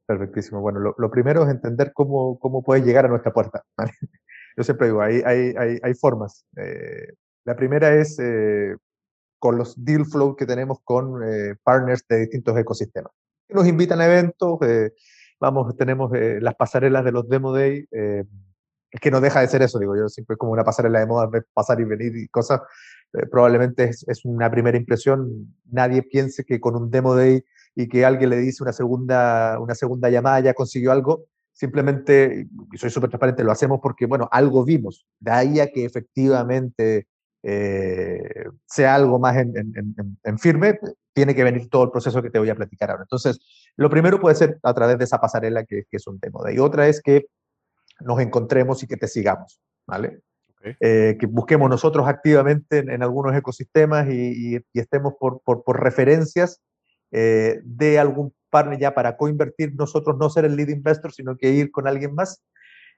[0.04, 0.60] Perfectísimo.
[0.60, 3.62] Bueno, lo, primero es entender cómo, cómo puedes llegar a nuestra puerta.
[4.56, 6.44] Yo siempre digo, hay, hay, hay, hay formas.
[6.56, 7.12] Eh,
[7.44, 8.74] la primera es eh,
[9.38, 11.20] con los deal flow que tenemos con
[11.62, 13.12] partners de distintos ecosistemas.
[13.48, 14.58] Nos invitan a eventos,
[15.38, 17.86] vamos, tenemos las pasarelas de los Demo Day,
[18.92, 21.30] es que no deja de ser eso, digo yo, siempre como una pasarela de moda,
[21.54, 22.60] pasar y venir y cosas,
[23.14, 27.44] eh, probablemente es, una primera impresión, nadie piense que con un demo day
[27.74, 32.78] y que alguien le dice una segunda, una segunda llamada ya consiguió algo, simplemente, y
[32.78, 37.06] soy súper transparente, lo hacemos porque, bueno, algo vimos, de ahí a que efectivamente
[37.42, 40.78] eh, sea algo más en, firme,
[41.12, 43.02] tiene que venir todo el proceso que te voy a platicar ahora.
[43.02, 43.40] Entonces,
[43.76, 46.58] lo primero puede ser a través de esa pasarela que, que es un demo day.
[46.58, 47.26] Otra es que
[48.00, 50.22] nos encontremos y que te sigamos, ¿vale?
[50.80, 56.62] Eh, que busquemos nosotros activamente en, algunos ecosistemas y, estemos por, por, por referencias
[57.10, 61.50] eh, de algún partner ya para coinvertir, nosotros no ser el lead investor, sino que
[61.50, 62.44] ir con alguien más.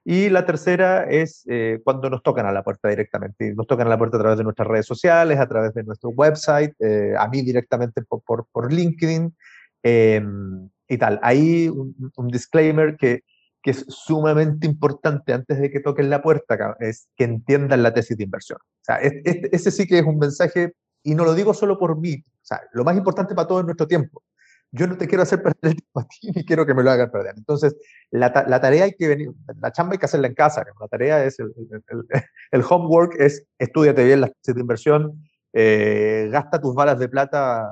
[0.03, 3.55] Y la tercera es eh, cuando nos tocan a la puerta directamente.
[3.55, 6.11] Nos tocan a la puerta a través de nuestras redes sociales, a través de nuestro
[6.11, 6.75] website,
[7.17, 9.35] a mí directamente por, por, por LinkedIn
[9.81, 11.19] em, y tal.
[11.23, 13.23] Ahí un, un disclaimer que
[13.65, 18.15] que es sumamente importante antes de que toquen la puerta, es que entiendan la tesis
[18.15, 18.59] de inversión.
[18.61, 22.13] O sea, ese sí que es un mensaje, y no lo digo solo por mí,
[22.13, 24.21] o sea, lo más importante para todo es nuestro tiempo.
[24.69, 26.91] Yo no te quiero hacer perder el tiempo a ti, ni quiero que me lo
[26.91, 27.33] hagan perder.
[27.37, 27.75] Entonces,
[28.11, 30.63] la, la tarea hay que venir, la chamba hay que hacerla en casa.
[30.79, 31.51] La tarea es, el,
[31.87, 32.05] el,
[32.51, 35.23] el homework es, estudiate bien la tesis de inversión,
[35.53, 37.67] eh, gasta tus balas de plata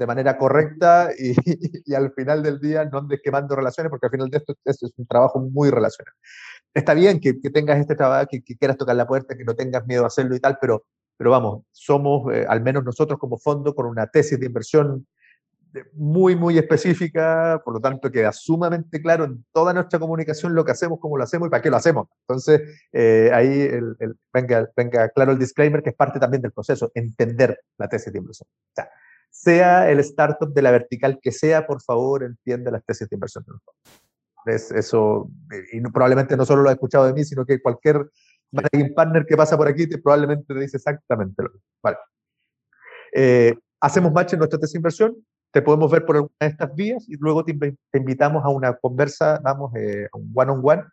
[0.00, 1.34] de manera correcta y,
[1.84, 4.86] y, al final del día no andes quemando relaciones, porque al final de esto, esto
[4.86, 6.14] es un trabajo muy relacional.
[6.72, 9.54] Está bien que, que tengas este trabajo, que, que, quieras tocar la puerta, que no
[9.54, 10.86] tengas miedo a hacerlo y tal, pero,
[11.18, 15.06] pero vamos, somos, eh, al menos nosotros como fondo, con una tesis de inversión
[15.92, 20.72] muy, muy específica, por lo tanto queda sumamente claro en toda nuestra comunicación lo que
[20.72, 22.08] hacemos, cómo lo hacemos y para qué lo hacemos.
[22.26, 26.52] Entonces, eh, ahí el, el, venga, venga claro el disclaimer, que es parte también del
[26.52, 28.48] proceso, entender la tesis de inversión.
[28.50, 28.90] O sea,
[29.30, 33.44] sea el startup de la vertical que sea, por favor, entienda las tesis de inversión
[34.46, 35.30] Es eso,
[35.72, 38.10] y probablemente no solo lo ha escuchado de mí, sino que cualquier
[38.94, 41.66] partner que pasa por aquí te, probablemente te dice exactamente lo mismo.
[41.82, 41.96] Vale.
[43.12, 45.16] Eh, hacemos match en nuestra tesis de inversión,
[45.52, 47.56] te podemos ver por alguna de estas vías y luego te,
[47.94, 50.84] invitamos a una conversa, vamos, eh, un one-on-one,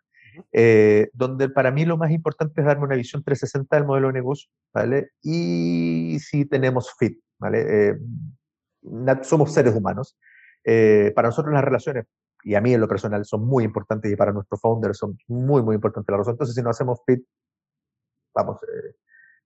[0.52, 4.14] eh, donde para mí lo más importante es darme una visión 360 del modelo de
[4.14, 5.10] negocio, ¿vale?
[5.22, 7.90] Y si tenemos fit, ¿vale?
[7.90, 7.98] Eh,
[9.22, 10.16] somos seres humanos.
[10.64, 12.06] Eh, para nosotros las relaciones,
[12.44, 15.62] y a mí en lo personal, son muy importantes y para nuestros founders son muy,
[15.62, 16.34] muy importantes la razón.
[16.34, 17.24] Entonces, si no hacemos fit,
[18.34, 18.60] vamos,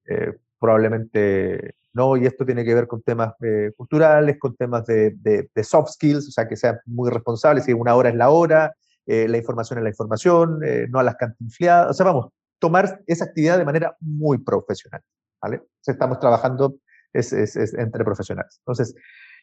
[0.06, 3.34] eh, probablemente no, y esto tiene que ver con temas
[3.76, 7.74] culturales, con temas de, de, de, soft skills, o sea, que sean muy responsables, si
[7.74, 8.74] una hora es la hora,
[9.04, 12.32] la información es la información, no a las cantinfliadas, o sea, vamos,
[12.62, 15.02] tomar esa actividad de manera muy profesional,
[15.42, 15.62] ¿vale?
[15.84, 16.76] Estamos trabajando
[17.12, 18.58] es, es, entre profesionales.
[18.60, 18.94] Entonces,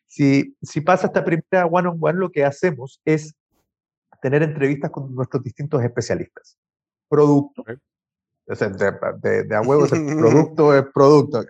[0.07, 3.35] si, si pasa esta primera one-on-one, lo que hacemos es
[4.21, 6.57] tener entrevistas con nuestros distintos especialistas.
[7.07, 7.63] Producto.
[8.47, 11.45] O sea, de, de, a huevos, el producto es producto.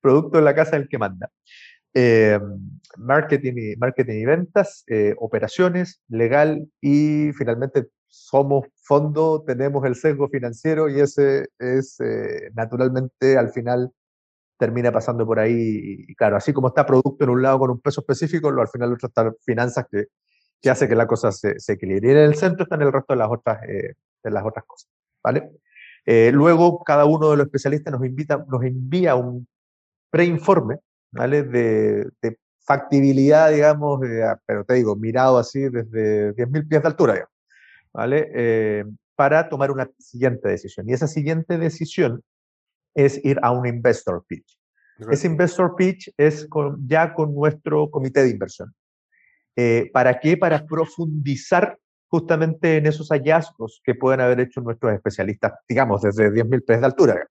[0.00, 1.30] Producto en la casa del que manda.
[1.92, 2.38] Eh,
[2.96, 10.28] marketing, y, marketing y ventas, eh, operaciones, legal y finalmente somos fondo, tenemos el sesgo
[10.28, 13.92] financiero y ese es eh, naturalmente al final
[14.58, 16.04] termina pasando por ahí.
[16.08, 18.68] Y claro, así como está producto en un lado con un peso específico, lo, al
[18.68, 20.06] final otro está finanzas que,
[20.60, 22.08] que hace que la cosa se, se, equilibre.
[22.08, 24.88] Y en el centro están el resto de las otras, de las otras cosas.
[25.22, 25.50] ¿vale?
[26.32, 29.46] luego, cada uno de los especialistas nos, invita, nos envía un
[30.10, 30.78] preinforme
[31.14, 31.42] ¿vale?
[31.44, 32.10] De,
[32.66, 37.28] factibilidad, digamos, ah, pero te digo, mirado así desde 10.000 pies de altura,
[37.92, 38.30] ¿vale?
[38.34, 38.84] Eh,
[39.14, 40.88] para tomar una siguiente decisión.
[40.88, 42.22] Y esa siguiente decisión
[42.94, 44.56] es ir a un investor pitch.
[45.10, 48.72] Ese investor pitch es con, ya con nuestro comité de inversión.
[49.56, 50.36] Eh, ¿Para qué?
[50.36, 56.64] Para profundizar justamente en esos hallazgos que pueden haber hecho nuestros especialistas, digamos, desde 10.000
[56.64, 57.26] pies de altura.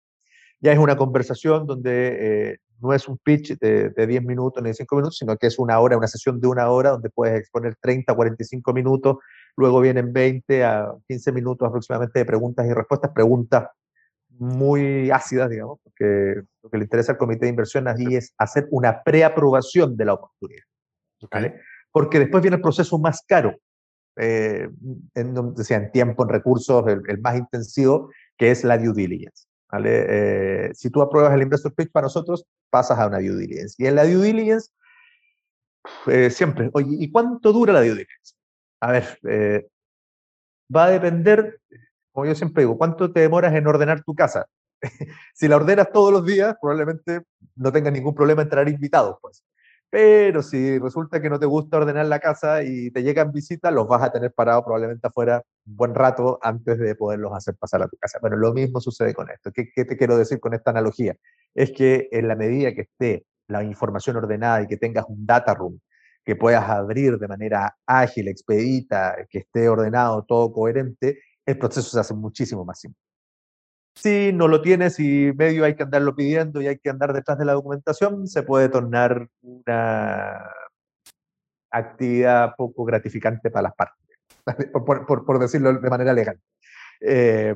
[0.59, 4.69] Ya es una conversación donde eh, no es un pitch de, de, 10 minutos ni
[4.69, 7.39] de 5 minutos, sino que es una hora, una sesión de una hora donde puedes
[7.39, 9.17] exponer 30, 45 minutos,
[9.55, 13.67] luego vienen 20 a 15 minutos aproximadamente de preguntas y respuestas, preguntas
[14.39, 18.67] muy ácidas, digamos, porque lo que le interesa al comité de inversión allí es hacer
[18.71, 20.63] una preaprobación de la oportunidad.
[21.31, 21.61] ¿vale?
[21.91, 23.57] Porque después viene el proceso más caro,
[24.17, 24.69] eh,
[25.15, 28.93] en, donde sea, en tiempo, en recursos, el, el más intensivo, que es la due
[28.93, 29.45] diligence.
[29.71, 30.05] ¿vale?
[30.07, 33.75] Eh, si tú apruebas el investor pitch para nosotros, pasas a una due diligence.
[33.77, 34.69] Y en la due diligence,
[36.07, 38.35] eh, siempre, oye, ¿y cuánto dura la due diligence?
[38.81, 39.67] A ver, eh,
[40.73, 41.59] va a depender,
[42.13, 44.45] como yo siempre digo, ¿cuánto te demoras en ordenar tu casa?
[45.33, 47.21] si la ordenas todos los días, probablemente
[47.55, 49.43] no tengas ningún problema en traer invitados, pues.
[49.89, 53.87] Pero si resulta que no te gusta ordenar la casa y te llegan visitas, los
[53.87, 57.87] vas a tener parados probablemente afuera un buen rato antes de poderlos hacer pasar a
[57.87, 58.17] tu casa.
[58.19, 59.51] Bueno, lo mismo sucede con esto.
[59.51, 61.15] ¿Qué, ¿Qué, te quiero decir con esta analogía?
[61.53, 65.53] Es que en la medida que esté la información ordenada y que tengas un data
[65.53, 65.79] room
[66.25, 71.99] que puedas abrir de manera ágil, expedita, que esté ordenado, todo coherente, el proceso se
[71.99, 72.99] hace muchísimo más simple.
[73.95, 77.37] Si no lo tienes y medio hay que andarlo pidiendo y hay que andar detrás
[77.37, 80.49] de la documentación, se puede tornar una
[81.71, 84.17] actividad poco gratificante para las partes,
[84.73, 86.39] por, por, por decirlo de manera legal.
[87.01, 87.55] Eh,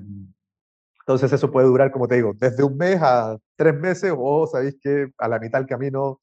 [1.08, 4.76] entonces eso puede durar, como te digo, desde un mes a tres meses o sabéis
[4.82, 6.20] que a la mitad del camino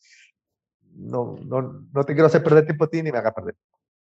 [0.93, 3.57] no, no, no te quiero hacer perder tiempo a ti ni me hagas perder,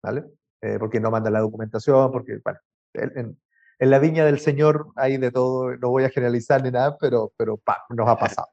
[0.02, 0.24] ¿vale?
[0.61, 2.61] Eh, porque no manda la documentación, porque, bueno,
[2.94, 3.36] en,
[3.79, 7.33] en la viña del Señor hay de todo, no voy a generalizar ni nada, pero,
[7.37, 7.61] pero
[7.91, 8.49] nos ha pasado.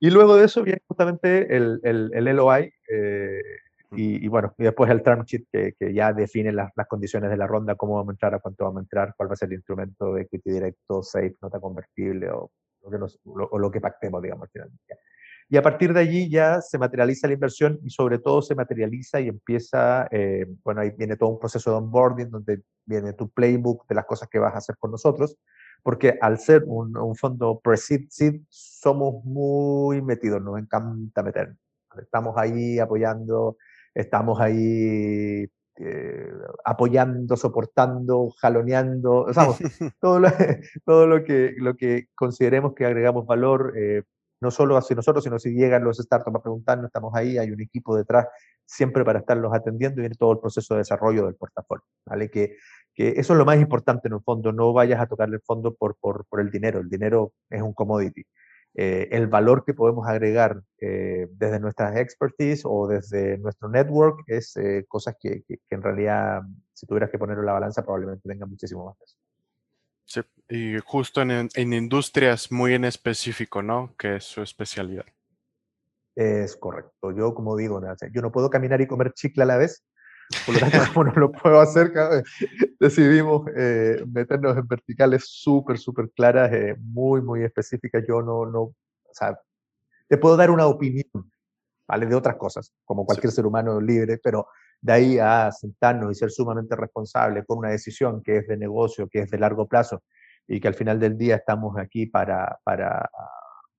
[0.00, 3.40] y luego de eso viene justamente el, el, el LOI eh,
[3.92, 7.30] y, y, bueno, y después el term sheet que, que ya define las, las, condiciones
[7.30, 9.36] de la ronda, cómo vamos a entrar, a cuánto vamos a entrar, cuál va a
[9.36, 12.50] ser el instrumento de equity directo, safe, nota convertible o
[12.90, 14.98] que, nos, lo, o lo que pactemos, digamos, finalmente.
[15.52, 19.20] Y a partir de allí ya se materializa la inversión y sobre todo se materializa
[19.20, 23.86] y empieza, eh, bueno, ahí viene todo un proceso de onboarding donde viene tu playbook
[23.86, 25.36] de las cosas que vas a hacer con nosotros,
[25.82, 28.06] porque al ser un, un fondo pre-seed,
[28.48, 31.54] somos muy metidos, nos encanta meter.
[31.98, 33.58] Estamos ahí apoyando,
[33.92, 36.32] estamos ahí eh,
[36.64, 39.26] apoyando, soportando, jaloneando,
[40.00, 40.28] todo, lo,
[40.86, 44.04] todo lo, que, lo que consideremos que agregamos valor, eh,
[44.42, 47.60] no solo hacia nosotros, sino si llegan los startups a preguntarnos, estamos ahí, hay un
[47.60, 48.26] equipo detrás
[48.66, 52.28] siempre para estarlos atendiendo y viene todo el proceso de desarrollo del portafolio, ¿vale?
[52.28, 52.56] Que,
[52.92, 55.74] que eso es lo más importante en un fondo, no vayas a tocarle el fondo
[55.74, 58.24] por, por, por el dinero, el dinero es un commodity.
[58.74, 64.56] Eh, el valor que podemos agregar eh, desde nuestras expertise o desde nuestro network es
[64.56, 68.28] eh, cosas que, que, que, en realidad, si tuvieras que ponerlo en la balanza, probablemente
[68.28, 69.16] tenga muchísimo más peso.
[70.04, 73.94] Sí, y justo en, en, industrias muy en específico, ¿no?
[73.96, 75.06] Que es su especialidad.
[76.14, 77.12] Es correcto.
[77.12, 77.80] Yo, como digo,
[78.12, 79.84] yo no puedo caminar y comer chicle a la vez.
[80.46, 81.92] Por lo tanto, como no lo puedo hacer,
[82.78, 88.04] decidimos eh, meternos en verticales súper, súper claras, eh, muy, muy específicas.
[88.06, 88.74] Yo no, no, o
[89.12, 89.38] sea,
[90.08, 91.30] te puedo dar una opinión,
[91.86, 92.06] ¿vale?
[92.06, 93.36] De otras cosas, como cualquier sí.
[93.36, 94.48] ser humano libre, pero
[94.82, 99.08] de ahí a sentarnos y ser sumamente responsables con una decisión que es de negocio,
[99.08, 100.02] que es de largo plazo
[100.46, 103.08] y que al final del día estamos aquí para, para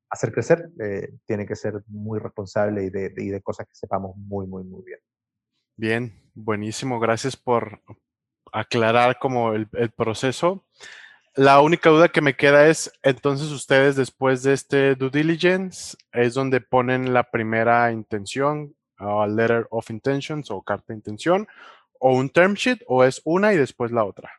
[0.10, 4.16] hacer crecer, eh, tiene que ser muy responsable y de, y de, cosas que sepamos
[4.16, 5.00] muy, muy, muy bien.
[5.76, 7.00] Bien, buenísimo.
[7.00, 7.82] Gracias por
[8.54, 10.66] aclarar como el, el proceso.
[11.36, 16.36] La única duda que me queda es, entonces ustedes después de este due diligence es
[16.36, 21.48] donde ponen la primera intención, uh, letter of intentions o carta de intención,
[22.00, 24.32] o un term sheet o es una y después la otra?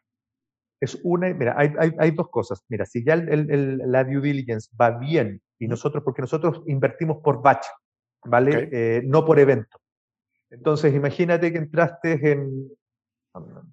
[0.81, 2.63] Es una, mira, hay, hay, hay dos cosas.
[2.69, 7.19] Mira, si ya el, el, la due diligence va bien y nosotros, porque nosotros invertimos
[7.23, 7.67] por batch,
[8.25, 8.69] ¿vale?
[8.71, 9.79] Eh, no por evento.
[10.51, 12.69] Entonces, imagínate que entraste en,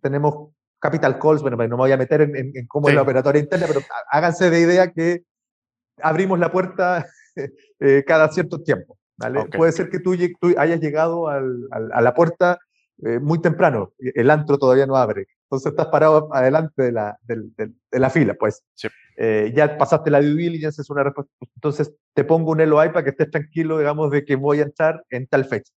[0.02, 3.42] tenemos capital calls, bueno, no me voy a meter en, en, cómo es la operatoria
[3.42, 5.24] interna, pero háganse de idea que
[6.02, 7.06] abrimos la puerta
[7.80, 8.98] eh, cada cierto tiempo.
[9.22, 9.46] ¿Vale?
[9.46, 12.60] Puede ser que tú, tú hayas llegado al, a la puerta
[13.04, 17.44] eh, muy temprano, el antro todavía no abre, entonces estás parado adelante de la, de,
[17.58, 18.64] de, la fila, pues.
[19.18, 21.34] Eh, ya pasaste la due diligence, es una respuesta.
[21.56, 25.04] Entonces te pongo un LOI para que estés tranquilo, digamos, de que voy a entrar
[25.10, 25.74] en tal fecha.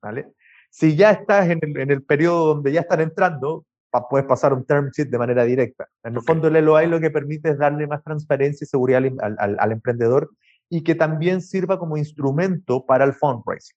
[0.00, 0.28] ¿Vale?
[0.70, 3.66] Si ya estás en el, en el periodo donde ya están entrando,
[4.08, 5.88] puedes pasar un term sheet de manera directa.
[6.04, 9.36] En el fondo, el LOI lo que permite es darle más transparencia y seguridad al,
[9.40, 10.30] al, al, emprendedor
[10.70, 13.76] y que también sirva como instrumento para el fundraising.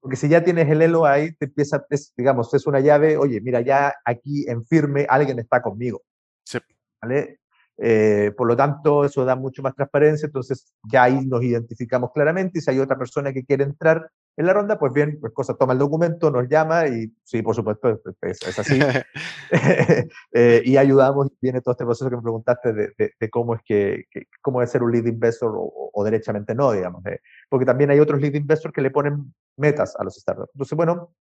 [0.00, 3.60] Porque si ya tienes el LOI, te empieza, es, digamos, es una llave, oye, mira,
[3.60, 6.02] ya aquí en firme alguien está conmigo.
[6.44, 6.58] Sí.
[7.02, 7.40] ¿Vale?
[7.82, 12.58] Eh, por lo tanto, eso da mucho más transparencia, entonces ya ahí nos identificamos claramente
[12.58, 15.54] y si hay otra persona que quiere entrar en la ronda, pues bien, pues cosa,
[15.54, 18.78] toma el documento, nos llama y sí, por supuesto, es, así.
[20.32, 24.04] eh, y ayudamos, viene todo este proceso que me preguntaste de, de, cómo es que,
[24.42, 27.02] cómo es ser un lead investor o, o derechamente no, digamos,
[27.48, 30.50] porque también hay otros lead investors que le ponen metas a los startups.
[30.54, 31.14] Entonces, bueno,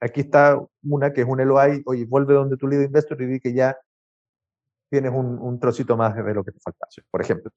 [0.00, 3.40] aquí está una que es un LOI, oye, vuelve donde tu lead investor y di
[3.40, 3.76] que ya
[4.92, 7.50] tienes un, un trocito más de lo que te falta, por ejemplo.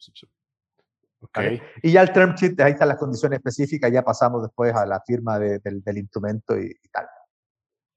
[1.20, 1.62] Okay.
[1.84, 5.02] Y ya el term sheet, ahí están las condiciones específicas, ya pasamos después a la
[5.02, 7.08] firma de, del, del, instrumento y, y, tal.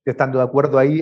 [0.04, 1.00] Estando de acuerdo ahí,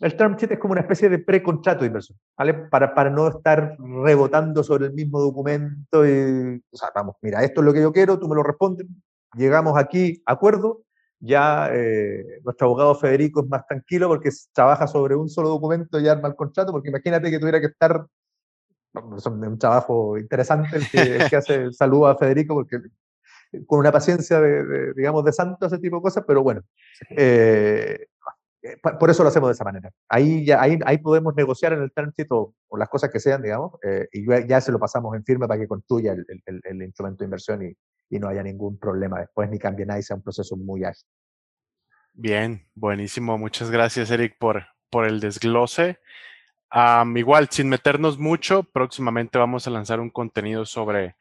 [0.00, 2.54] el term sheet es como una especie de precontrato de inversión, ¿vale?
[2.54, 7.60] Para, para no estar rebotando sobre el mismo documento y, o sea, vamos, mira, esto
[7.60, 8.86] es lo que yo quiero, tú me lo respondes,
[9.34, 10.85] llegamos aquí, acuerdo,
[11.20, 16.08] ya eh, nuestro abogado Federico es más tranquilo porque trabaja sobre un solo documento y
[16.08, 18.06] arma el contrato, porque imagínate que tuviera que estar,
[19.16, 22.80] es un trabajo interesante el que, que hace, saludo a Federico porque
[23.66, 26.62] con una paciencia de, digamos, de santo, ese tipo de cosas, pero bueno,
[27.10, 28.06] eh,
[28.98, 29.90] por eso lo hacemos de esa manera.
[30.08, 33.74] Ahí, ya, ahí, ahí podemos negociar en el tránsito o, las cosas que sean, digamos,
[33.84, 37.18] eh, y ya se lo pasamos en firme para que construya el, el, el instrumento
[37.20, 37.72] de inversión y,
[38.10, 41.06] y no haya ningún problema después ni cambie nada y sea un proceso muy ágil.
[42.12, 43.36] Bien, buenísimo.
[43.36, 45.98] Muchas gracias, Eric, por, por el desglose.
[47.14, 51.16] Igual, sin meternos mucho, próximamente vamos a lanzar un contenido sobre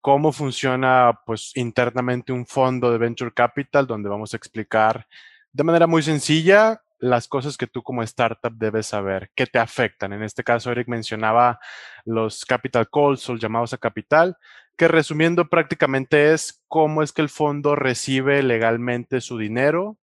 [0.00, 5.06] cómo funciona pues, internamente un fondo de Venture Capital, donde vamos a explicar
[5.52, 10.12] de manera muy sencilla las cosas que tú como startup debes saber, que te afectan.
[10.12, 11.58] En este caso, Eric mencionaba
[12.04, 14.36] los capital calls o llamados a capital,
[14.80, 19.98] que resumiendo prácticamente es cómo es que el fondo recibe legalmente su dinero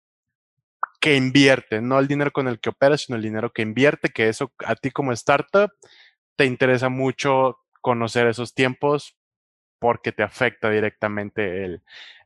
[0.99, 4.29] que invierte, no el dinero con el que opera, sino el dinero que invierte, que
[4.29, 5.71] eso a ti como startup
[6.35, 9.17] te interesa mucho conocer esos tiempos
[9.79, 11.81] porque te afecta directamente el,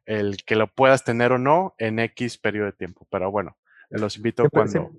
[0.05, 3.07] el que lo puedas tener o no en X periodo de tiempo.
[3.09, 3.55] Pero bueno,
[3.91, 4.91] los invito cuando...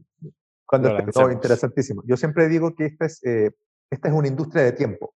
[0.65, 2.03] cuando interesantísimo.
[2.07, 3.51] Yo siempre digo que esta es, eh,
[3.91, 5.15] esta es una industria de tiempo.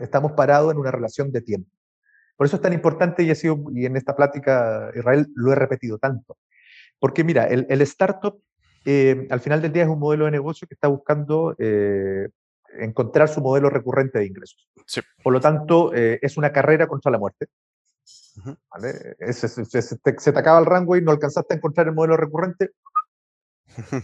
[0.00, 1.70] Estamos parados en una relación de tiempo.
[2.36, 5.98] Por eso es tan importante y, sido, y en esta plática, Israel, lo he repetido
[5.98, 6.36] tanto.
[6.98, 8.40] Porque mira, el, el startup
[8.84, 12.28] eh, al final del día es un modelo de negocio que está buscando eh,
[12.78, 14.68] encontrar su modelo recurrente de ingresos.
[14.86, 15.00] Sí.
[15.22, 17.46] Por lo tanto, eh, es una carrera contra la muerte.
[18.70, 19.16] ¿vale?
[19.18, 21.86] es, es, es, se, te, se, te, acaba el rango y no alcanzaste a encontrar
[21.86, 22.70] el modelo recurrente,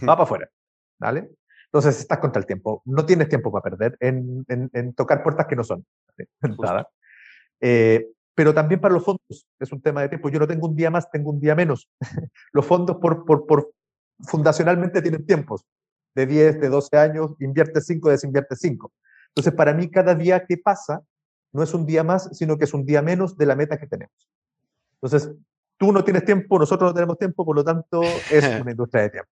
[0.03, 0.49] va para afuera.
[0.97, 1.29] ¿vale?
[1.73, 2.81] Entonces estás contra el tiempo.
[2.85, 5.85] No tienes tiempo para perder en, en, en tocar puertas que no son.
[6.59, 6.89] Nada.
[7.61, 10.29] Eh, pero también para los fondos es un tema de tiempo.
[10.29, 11.89] Yo no tengo un día más, tengo un día menos.
[12.51, 13.71] los fondos por, por, por
[14.19, 15.63] fundacionalmente tienen tiempos
[16.13, 18.91] de 10, de 12 años, invierte 5, desinvierte 5.
[19.29, 21.01] Entonces, para mí, cada día que pasa
[21.53, 23.87] no es un día más, sino que es un día menos de la meta que
[23.87, 24.29] tenemos.
[25.01, 25.31] Entonces,
[25.77, 29.09] tú no tienes tiempo, nosotros no tenemos tiempo, por lo tanto, es una industria de
[29.09, 29.31] tiempo.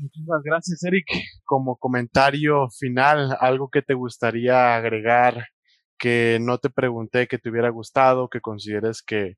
[0.00, 1.06] Muchas gracias, Eric.
[1.44, 5.48] Como comentario final, algo que te gustaría agregar,
[5.98, 9.34] que no te pregunté, que te hubiera gustado, que consideres que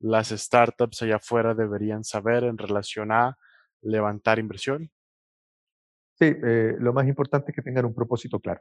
[0.00, 3.38] las startups allá afuera deberían saber en relación a
[3.80, 4.90] levantar inversión.
[6.18, 8.60] Sí, eh, lo más importante es que tengan un propósito claro.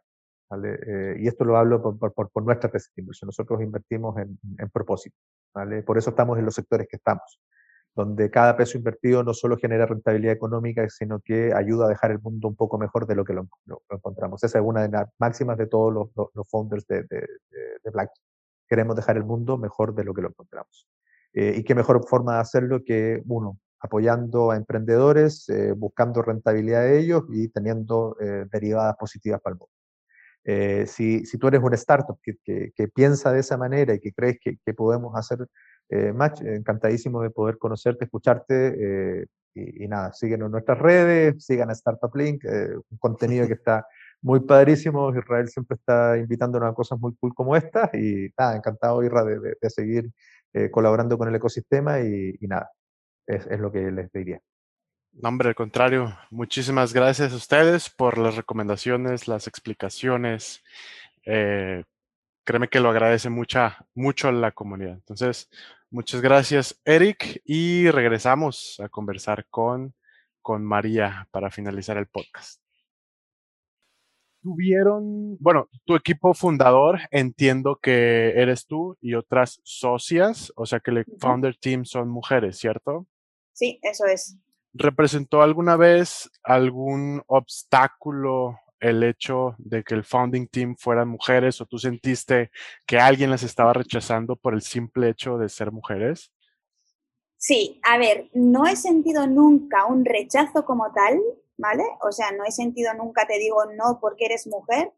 [0.63, 3.27] Eh, y esto lo hablo por, nuestra tesis de inversión.
[3.27, 5.17] Nosotros invertimos en, en propósito.
[5.53, 5.83] ¿vale?
[5.83, 7.41] Por eso estamos en los sectores que estamos
[7.95, 12.19] donde cada peso invertido no solo genera rentabilidad económica, sino que ayuda a dejar el
[12.19, 14.43] mundo un poco mejor de lo que lo, lo, lo encontramos.
[14.43, 17.27] Esa es una de las máximas de todos los, los, los founders de, de,
[17.83, 18.11] de, Black.
[18.67, 20.87] Queremos dejar el mundo mejor de lo que lo encontramos.
[21.33, 26.99] Eh, y qué mejor forma de hacerlo que, uno, apoyando a emprendedores, buscando rentabilidad de
[26.99, 28.15] ellos y teniendo
[28.51, 30.87] derivadas positivas para el mundo.
[30.87, 32.35] Si, si, tú eres una startup que,
[32.75, 35.47] que, piensa de esa manera y que crees que, que podemos hacer
[36.13, 42.15] match, encantadísimo de poder conocerte, escucharte y, nada, síguenos en nuestras redes, sigan a Startup
[42.15, 43.85] Link, un contenido que está
[44.21, 45.15] muy padrísimo.
[45.15, 49.55] Israel siempre está invitándonos a cosas muy cool como estas y nada, encantado, Irra, de,
[49.59, 50.11] de, seguir
[50.53, 52.71] eh, colaborando con el ecosistema y, nada,
[53.27, 54.39] es, es, lo que les diría.
[55.13, 60.63] No, hombre, al contrario, muchísimas gracias a ustedes por las recomendaciones, las explicaciones.
[61.25, 61.83] Eh,
[62.45, 64.93] créeme que lo agradece mucha, mucho la comunidad.
[64.93, 65.49] Entonces,
[65.91, 69.93] muchas gracias, Eric, y regresamos a conversar con,
[70.41, 72.61] con María para finalizar el podcast
[74.41, 80.91] tuvieron, bueno, tu equipo fundador, entiendo que eres tú y otras socias, o sea que
[80.91, 83.07] el founder team son mujeres, ¿cierto?
[83.53, 84.37] Sí, eso es.
[84.73, 91.65] ¿Representó alguna vez algún obstáculo el hecho de que el founding team fueran mujeres o
[91.65, 92.51] tú sentiste
[92.85, 96.33] que alguien las estaba rechazando por el simple hecho de ser mujeres?
[97.37, 101.19] Sí, a ver, no he sentido nunca un rechazo como tal,
[101.57, 101.83] ¿vale?
[102.01, 104.91] O sea, no he sentido nunca te digo no porque eres mujer.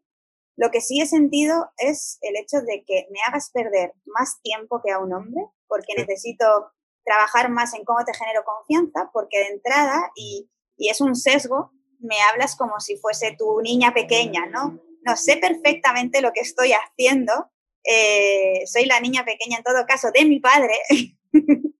[0.56, 4.80] Lo que sí he sentido es el hecho de que me hagas perder más tiempo
[4.82, 6.44] que a un hombre, porque necesito
[7.04, 11.73] trabajar más en cómo te genero confianza, porque de entrada, y, y es un sesgo,
[12.00, 14.80] me hablas como si fuese tu niña pequeña, ¿no?
[15.02, 17.50] No sé perfectamente lo que estoy haciendo.
[17.84, 20.74] Eh, soy la niña pequeña en todo caso de mi padre.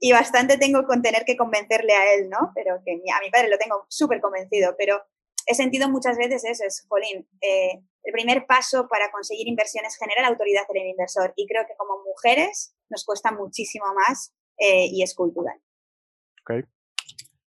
[0.00, 2.52] y bastante tengo con tener que convencerle a él, ¿no?
[2.54, 5.02] Pero que a mi padre lo tengo súper convencido, pero
[5.46, 10.22] he sentido muchas veces eso, es, Jolín, eh, el primer paso para conseguir inversiones genera
[10.22, 15.02] la autoridad del inversor y creo que como mujeres nos cuesta muchísimo más eh, y
[15.02, 15.60] es cultural.
[16.42, 16.66] Ok.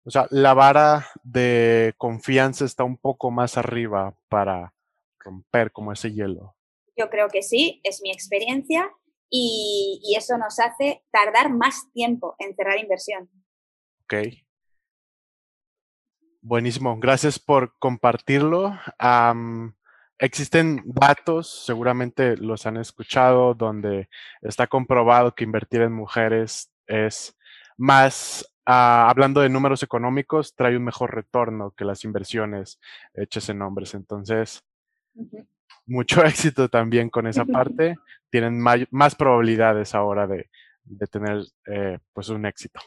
[0.03, 4.73] O sea, la vara de confianza está un poco más arriba para
[5.19, 6.55] romper como ese hielo.
[6.97, 8.91] Yo creo que sí, es mi experiencia
[9.29, 13.29] y, eso nos hace tardar más tiempo en cerrar inversión.
[14.03, 14.13] Ok.
[16.41, 18.77] Buenísimo, gracias por compartirlo.
[20.17, 24.09] existen datos, seguramente los han escuchado, donde
[24.41, 27.37] está comprobado que invertir en mujeres es
[27.77, 32.79] más, ah, hablando de números económicos, trae un mejor retorno que las inversiones
[33.13, 33.93] hechas en hombres.
[33.93, 34.63] Entonces,
[35.85, 37.97] mucho éxito también con esa parte.
[38.29, 40.49] Tienen más probabilidades ahora de,
[41.11, 42.79] tener eh, pues un éxito.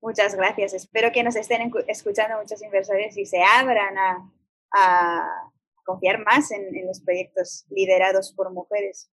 [0.00, 0.74] Muchas gracias.
[0.74, 5.42] Espero que nos estén escuchando muchos inversores y se abran a,
[5.84, 9.10] confiar más en, los proyectos liderados por mujeres.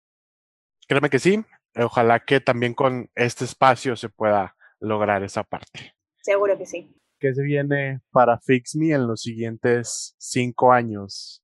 [0.88, 1.46] Créeme que sí.
[1.76, 5.96] Ojalá que también con este espacio se pueda lograr esa parte.
[6.22, 6.94] Seguro que sí.
[7.20, 11.42] ¿Qué se viene para FixMe en los siguientes cinco años?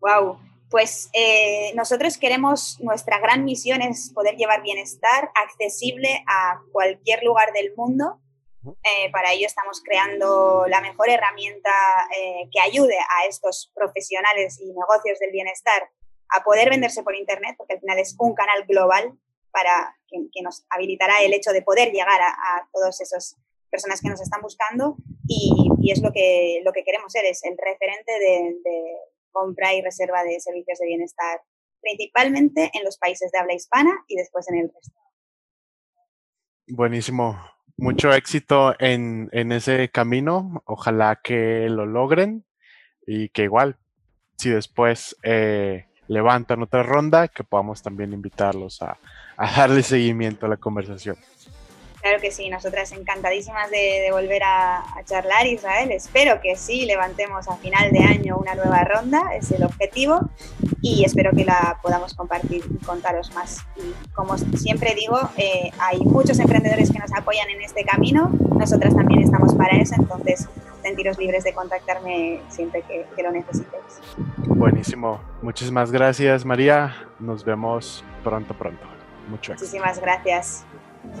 [0.00, 0.38] Wow,
[0.70, 7.52] pues eh, nosotros queremos, nuestra gran misión es poder llevar bienestar accesible a cualquier lugar
[7.52, 8.20] del mundo.
[8.64, 11.70] Eh, para ello estamos creando la mejor herramienta
[12.16, 15.90] eh, que ayude a estos profesionales y negocios del bienestar
[16.28, 19.18] a poder venderse por Internet, porque al final es un canal global
[19.52, 23.36] para que, nos habilitará el hecho de poder llegar a, a todas esas
[23.70, 24.96] personas que nos están buscando
[25.26, 28.60] y, es lo que, lo que queremos ser, es el referente de
[29.30, 31.40] compra y reserva de servicios de bienestar,
[31.80, 34.98] principalmente en los países de habla hispana y después en el resto.
[36.66, 37.38] Buenísimo.
[37.76, 40.62] Mucho éxito en, ese camino.
[40.66, 42.44] Ojalá que lo logren
[43.06, 43.78] y que igual,
[44.36, 48.98] si después eh, levantan otra ronda, que podamos también invitarlos a
[49.56, 51.16] darle seguimiento a la conversación.
[52.00, 55.90] Claro que sí, nosotras encantadísimas de, volver a, charlar, Israel.
[55.90, 60.30] Espero que sí levantemos a final de año una nueva ronda, es el objetivo,
[60.80, 63.58] y espero que la podamos compartir y contaros más.
[63.76, 68.94] Y como siempre digo, eh, hay muchos emprendedores que nos apoyan en este camino, nosotras
[68.94, 70.48] también estamos para eso, entonces
[70.88, 74.00] sentiros libres de contactarme siempre que, que lo necesitéis.
[74.46, 78.86] Buenísimo, muchísimas gracias María, nos vemos pronto, pronto.
[79.28, 80.64] Mucho Muchísimas gracias.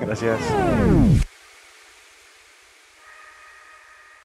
[0.00, 0.38] Gracias.